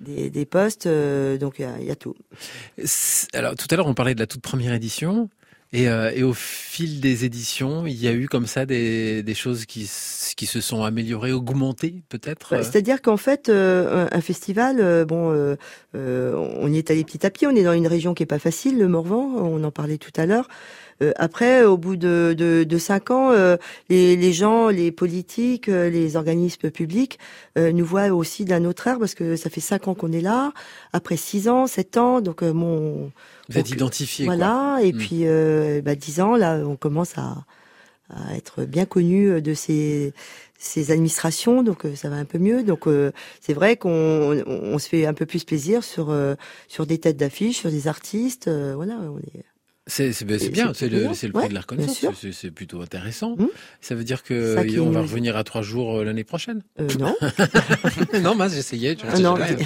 des, 0.00 0.30
des 0.30 0.44
posts, 0.44 0.86
euh, 0.86 1.38
donc 1.38 1.60
il 1.60 1.62
y 1.62 1.64
a- 1.64 1.78
il 1.78 1.86
y, 1.86 1.90
a 1.92 1.94
tout. 1.94 2.16
Alors 3.34 3.54
tout 3.54 3.68
à 3.70 3.76
l'heure 3.76 3.86
on 3.86 3.94
parlait 3.94 4.16
de 4.16 4.18
la 4.20 4.26
toute 4.26 4.42
première 4.42 4.72
édition 4.74 5.30
et, 5.72 5.88
euh, 5.88 6.10
et 6.12 6.24
au 6.24 6.32
fil 6.34 7.00
des 7.00 7.24
éditions 7.24 7.86
il 7.86 7.94
y 7.94 8.08
a 8.08 8.12
eu 8.12 8.26
comme 8.26 8.48
ça 8.48 8.66
des, 8.66 9.22
des 9.22 9.34
choses 9.34 9.64
qui, 9.64 9.88
qui 10.36 10.46
se 10.46 10.60
sont 10.60 10.82
améliorées, 10.82 11.30
augmentées 11.32 12.02
peut-être. 12.08 12.60
C'est-à-dire 12.64 13.00
qu'en 13.00 13.16
fait, 13.16 13.48
euh, 13.48 14.08
un, 14.10 14.20
festival, 14.20 14.78
euh, 14.80 15.04
bon, 15.04 15.56
on 15.94 16.72
y 16.72 16.78
est 16.78 16.90
allé 16.90 17.04
petit 17.04 17.24
à 17.24 17.30
petit. 17.30 17.46
On 17.46 17.54
est 17.54 17.62
dans 17.62 17.72
une 17.72 17.86
région 17.86 18.12
qui 18.12 18.24
est 18.24 18.26
pas 18.26 18.40
facile, 18.40 18.76
le 18.78 18.88
Morvan. 18.88 19.22
On 19.36 19.62
en 19.62 19.70
parlait 19.70 19.98
tout 19.98 20.12
à 20.20 20.26
l'heure. 20.26 20.48
Euh, 21.02 21.12
après, 21.16 21.64
au 21.64 21.76
bout 21.76 21.96
de, 21.96 22.34
de, 22.36 22.64
de 22.64 22.78
cinq 22.78 23.10
ans, 23.10 23.30
euh, 23.32 23.56
les, 23.88 24.16
les 24.16 24.32
gens, 24.32 24.68
les 24.68 24.92
politiques, 24.92 25.68
euh, 25.68 25.90
les 25.90 26.16
organismes 26.16 26.70
publics 26.70 27.18
euh, 27.58 27.72
nous 27.72 27.84
voient 27.84 28.08
aussi 28.08 28.44
d'un 28.44 28.64
autre 28.64 28.86
air 28.86 28.98
parce 28.98 29.14
que 29.14 29.36
ça 29.36 29.50
fait 29.50 29.60
cinq 29.60 29.88
ans 29.88 29.94
qu'on 29.94 30.12
est 30.12 30.20
là. 30.22 30.52
Après 30.92 31.16
six 31.16 31.48
ans, 31.48 31.66
sept 31.66 31.96
ans, 31.98 32.20
donc 32.20 32.42
euh, 32.42 32.52
mon 32.52 33.12
Vous 33.48 33.58
êtes 33.58 33.70
identifié. 33.70 34.26
quoi. 34.26 34.34
voilà. 34.36 34.78
Et 34.82 34.92
Mm. 34.92 34.96
puis 34.96 35.20
euh, 35.26 35.82
bah, 35.82 35.94
dix 35.94 36.20
ans, 36.20 36.36
là, 36.36 36.58
on 36.64 36.76
commence 36.76 37.18
à, 37.18 37.44
à 38.10 38.36
être 38.36 38.64
bien 38.64 38.86
connu 38.86 39.40
de 39.42 39.54
ces 39.54 40.12
ces 40.58 40.90
administrations, 40.90 41.62
donc 41.62 41.84
euh, 41.84 41.94
ça 41.94 42.08
va 42.08 42.16
un 42.16 42.24
peu 42.24 42.38
mieux. 42.38 42.62
Donc 42.62 42.86
euh, 42.88 43.12
c'est 43.42 43.52
vrai 43.52 43.76
qu'on 43.76 43.90
on, 43.90 44.44
on 44.74 44.78
se 44.78 44.88
fait 44.88 45.04
un 45.06 45.12
peu 45.14 45.26
plus 45.26 45.44
plaisir 45.44 45.84
sur 45.84 46.10
euh, 46.10 46.34
sur 46.68 46.86
des 46.86 46.98
têtes 46.98 47.18
d'affiche, 47.18 47.58
sur 47.58 47.70
des 47.70 47.88
artistes. 47.88 48.48
euh, 48.48 48.72
voilà, 48.74 48.94
on 48.94 49.18
est. 49.18 49.44
C'est 49.88 50.24
ben, 50.24 50.36
bien, 50.50 50.72
c'est 50.74 50.88
le, 50.88 50.98
le 51.04 51.08
prix 51.12 51.30
Ouais, 51.32 51.48
de 51.48 51.54
la 51.54 51.60
reconnaissance. 51.60 52.16
C'est- 52.32 52.50
plutôt 52.50 52.80
intéressant. 52.82 53.36
Mm. 53.38 53.46
Ça 53.80 53.94
veut 53.94 54.02
dire 54.02 54.24
que 54.24 54.60
qui 54.66 54.80
on 54.80 54.90
va 54.90 55.00
revenir 55.02 55.36
à 55.36 55.44
trois 55.44 55.62
jours 55.62 55.98
euh, 55.98 56.04
l'année 56.04 56.24
prochaine? 56.24 56.62
Euh, 56.80 56.88
non, 56.98 57.14
non, 58.20 58.34
mince, 58.34 58.54
j'essayais. 58.54 58.96
je 59.00 59.06
Ah 59.08 59.14
jamais. 59.14 59.56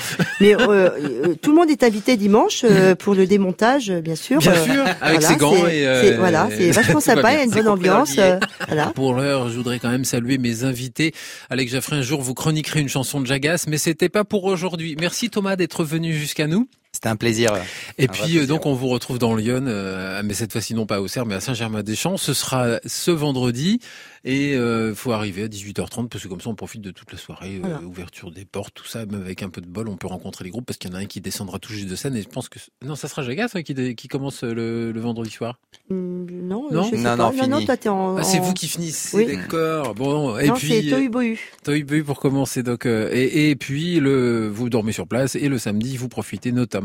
mais 0.40 0.54
euh, 0.54 0.68
euh, 0.68 1.34
tout 1.40 1.52
le 1.52 1.56
monde 1.56 1.70
est 1.70 1.82
invité 1.84 2.18
dimanche 2.18 2.64
euh, 2.64 2.94
pour 2.98 3.14
le 3.14 3.26
démontage, 3.26 3.90
bien 3.90 4.14
sûr. 4.14 4.40
Bien 4.40 4.52
Euh, 4.52 4.64
sûr, 4.64 4.84
avec 5.00 5.20
voilà, 5.20 5.28
ses 5.28 5.36
gants 5.36 5.54
c'est- 5.64 5.78
et. 5.78 5.86
euh, 5.86 6.16
voilà, 6.18 6.48
c'est 6.54 6.70
vachement 6.70 7.00
sympa. 7.00 7.32
Il 7.32 7.36
y 7.38 7.40
a 7.40 7.44
une 7.44 7.50
bonne 7.52 7.68
ambiance. 7.68 8.18
euh, 8.18 8.38
voilà. 8.66 8.86
Pour 8.94 9.14
l'heure, 9.14 9.48
je 9.48 9.56
voudrais 9.56 9.78
quand 9.78 9.90
même 9.90 10.04
saluer 10.04 10.36
mes 10.36 10.64
invités. 10.64 11.14
Alex 11.48 11.72
Jaffray, 11.72 11.98
un 11.98 12.02
jour, 12.02 12.20
vous 12.20 12.34
chroniquerez 12.34 12.80
une 12.80 12.90
chanson 12.90 13.22
de 13.22 13.26
Jagas, 13.26 13.64
mais 13.68 13.78
c'était 13.78 14.10
pas 14.10 14.24
pour 14.24 14.44
aujourd'hui. 14.44 14.96
Merci 15.00 15.30
Thomas 15.30 15.56
d'être 15.56 15.82
venu 15.82 16.12
jusqu'à 16.12 16.46
nous. 16.46 16.68
C'était 16.92 17.08
un 17.08 17.16
plaisir. 17.16 17.52
Et 17.98 18.04
Un 18.04 18.06
puis, 18.08 18.22
plaisir. 18.22 18.42
euh, 18.42 18.46
donc, 18.46 18.66
on 18.66 18.74
vous 18.74 18.88
retrouve 18.88 19.18
dans 19.18 19.34
Lyon, 19.36 19.64
euh, 19.68 20.22
mais 20.24 20.34
cette 20.34 20.50
fois-ci 20.52 20.74
non 20.74 20.86
pas 20.86 20.96
à 20.96 21.00
Auxerre, 21.00 21.24
mais 21.24 21.36
à 21.36 21.40
Saint-Germain-des-Champs. 21.40 22.16
Ce 22.16 22.34
sera 22.34 22.80
ce 22.84 23.10
vendredi. 23.12 23.78
Et 24.22 24.54
euh, 24.54 24.94
faut 24.94 25.12
arriver 25.12 25.44
à 25.44 25.48
18h30, 25.48 26.08
parce 26.10 26.24
que 26.24 26.28
comme 26.28 26.42
ça, 26.42 26.50
on 26.50 26.54
profite 26.54 26.82
de 26.82 26.90
toute 26.90 27.10
la 27.10 27.16
soirée. 27.16 27.56
euh, 27.56 27.60
Voilà. 27.60 27.80
ouverture 27.80 28.30
des 28.32 28.44
portes, 28.44 28.74
tout 28.74 28.86
ça. 28.86 29.06
Même 29.06 29.22
avec 29.22 29.42
un 29.42 29.48
peu 29.48 29.60
de 29.62 29.66
bol, 29.66 29.88
on 29.88 29.96
peut 29.96 30.08
rencontrer 30.08 30.44
les 30.44 30.50
groupes, 30.50 30.66
parce 30.66 30.76
qu'il 30.78 30.90
y 30.90 30.92
en 30.92 30.96
a 30.96 31.00
un 31.00 31.06
qui 31.06 31.20
descendra 31.22 31.58
tout 31.58 31.72
juste 31.72 31.88
de 31.88 31.94
scène. 31.96 32.14
Et 32.16 32.22
je 32.22 32.28
pense 32.28 32.48
que... 32.50 32.58
Non, 32.84 32.96
ça 32.96 33.08
sera 33.08 33.22
Jagas 33.22 33.52
hein, 33.54 33.62
qui, 33.62 33.72
dé- 33.72 33.94
qui 33.94 34.08
commence 34.08 34.42
le, 34.42 34.92
le 34.92 35.00
vendredi 35.00 35.30
soir. 35.30 35.58
Hum, 35.90 36.26
Non, 36.30 36.66
Non 36.70 36.82
je 36.82 36.90
sais 36.90 36.96
Non, 36.96 37.16
pas. 37.16 37.32
non, 37.32 37.46
non, 37.48 37.64
toi 37.64 37.76
t'es 37.78 37.88
en. 37.88 38.16
Ah, 38.18 38.22
c'est 38.24 38.40
en- 38.40 38.42
vous 38.42 38.52
qui 38.52 38.68
finissez, 38.68 39.16
Oui. 39.16 39.36
d'accord. 39.36 39.94
Bon, 39.94 40.36
et 40.38 40.48
non, 40.48 40.54
puis... 40.54 40.68
c'est 40.68 40.90
Tohu 40.90 41.08
Bohu. 41.08 42.02
Pour 42.04 42.18
commencer 42.20 42.62
donc 42.62 42.84
euh, 42.86 43.08
et, 43.12 43.50
et 43.50 43.56
puis 43.56 44.00
le 44.00 44.48
vous 44.48 44.68
dormez 44.68 44.92
sur 44.92 45.06
place 45.06 45.34
et 45.36 45.48
le 45.48 45.58
samedi 45.58 45.96
vous 45.96 46.08
profitez 46.08 46.50
notamment 46.52 46.79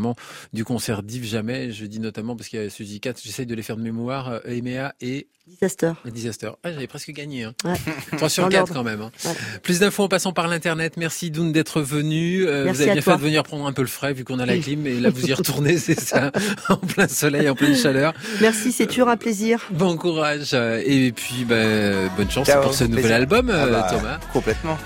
du 0.53 0.63
concert 0.65 1.03
d'Yves 1.03 1.25
Jamais 1.25 1.71
je 1.71 1.86
dis 1.86 1.99
notamment 1.99 2.36
parce 2.36 2.49
qu'il 2.49 2.62
y 2.62 2.65
a 2.65 2.69
Suzy 2.69 2.99
4 2.99 3.21
j'essaye 3.23 3.45
de 3.45 3.55
les 3.55 3.63
faire 3.63 3.77
de 3.77 3.81
mémoire 3.81 4.29
euh, 4.29 4.39
Emea 4.45 4.93
et 5.01 5.27
Disaster. 5.47 5.91
Disaster 6.05 6.49
ah 6.63 6.71
j'avais 6.71 6.88
presque 6.88 7.12
gagné 7.12 7.43
hein. 7.43 7.53
Ouais. 7.65 7.75
3 8.17 8.29
sur 8.29 8.43
Dans 8.43 8.49
4 8.49 8.58
l'ordre. 8.60 8.73
quand 8.73 8.84
même 8.84 9.01
hein. 9.01 9.12
Ouais. 9.25 9.31
plus 9.62 9.79
d'infos 9.79 10.03
en 10.03 10.08
passant 10.08 10.34
par 10.34 10.47
l'internet 10.47 10.97
merci 10.97 11.29
Doun 11.29 11.51
d'être 11.51 11.81
venu 11.81 12.45
Euh, 12.47 12.63
Merci 12.65 12.77
vous 12.77 12.81
avez 12.84 12.93
bien 12.93 13.01
toi. 13.03 13.13
fait 13.13 13.19
de 13.19 13.25
venir 13.25 13.43
prendre 13.43 13.67
un 13.67 13.71
peu 13.73 13.81
le 13.84 13.88
frais 13.88 14.13
vu 14.13 14.23
qu'on 14.23 14.39
a 14.39 14.45
la 14.47 14.58
clim 14.58 14.88
et 14.88 14.99
là 14.99 15.10
vous 15.12 15.27
y 15.27 15.34
retournez 15.34 15.77
c'est 15.79 15.99
ça 15.99 16.31
en 16.69 16.77
plein 16.77 17.08
soleil 17.08 17.47
en 17.47 17.53
pleine 17.55 17.75
chaleur 17.75 18.13
Merci, 18.41 18.71
c'est 18.71 18.88
toujours 18.88 19.10
un 19.10 19.17
plaisir. 19.17 19.62
bon 19.71 19.97
courage 19.97 20.51
euh, 20.53 20.81
et 20.84 21.12
puis 21.12 21.45
bah, 21.47 22.08
bonne 22.17 22.29
chance 22.31 22.47
Ciao, 22.47 22.63
pour 22.63 22.73
ce 22.73 22.84
nouvel 22.86 23.01
plaisir. 23.03 23.15
album 23.17 23.51
Ah 23.53 23.65
euh, 23.65 23.71
bah, 23.71 23.88
Thomas 23.91 24.19
Complètement. 24.34 24.77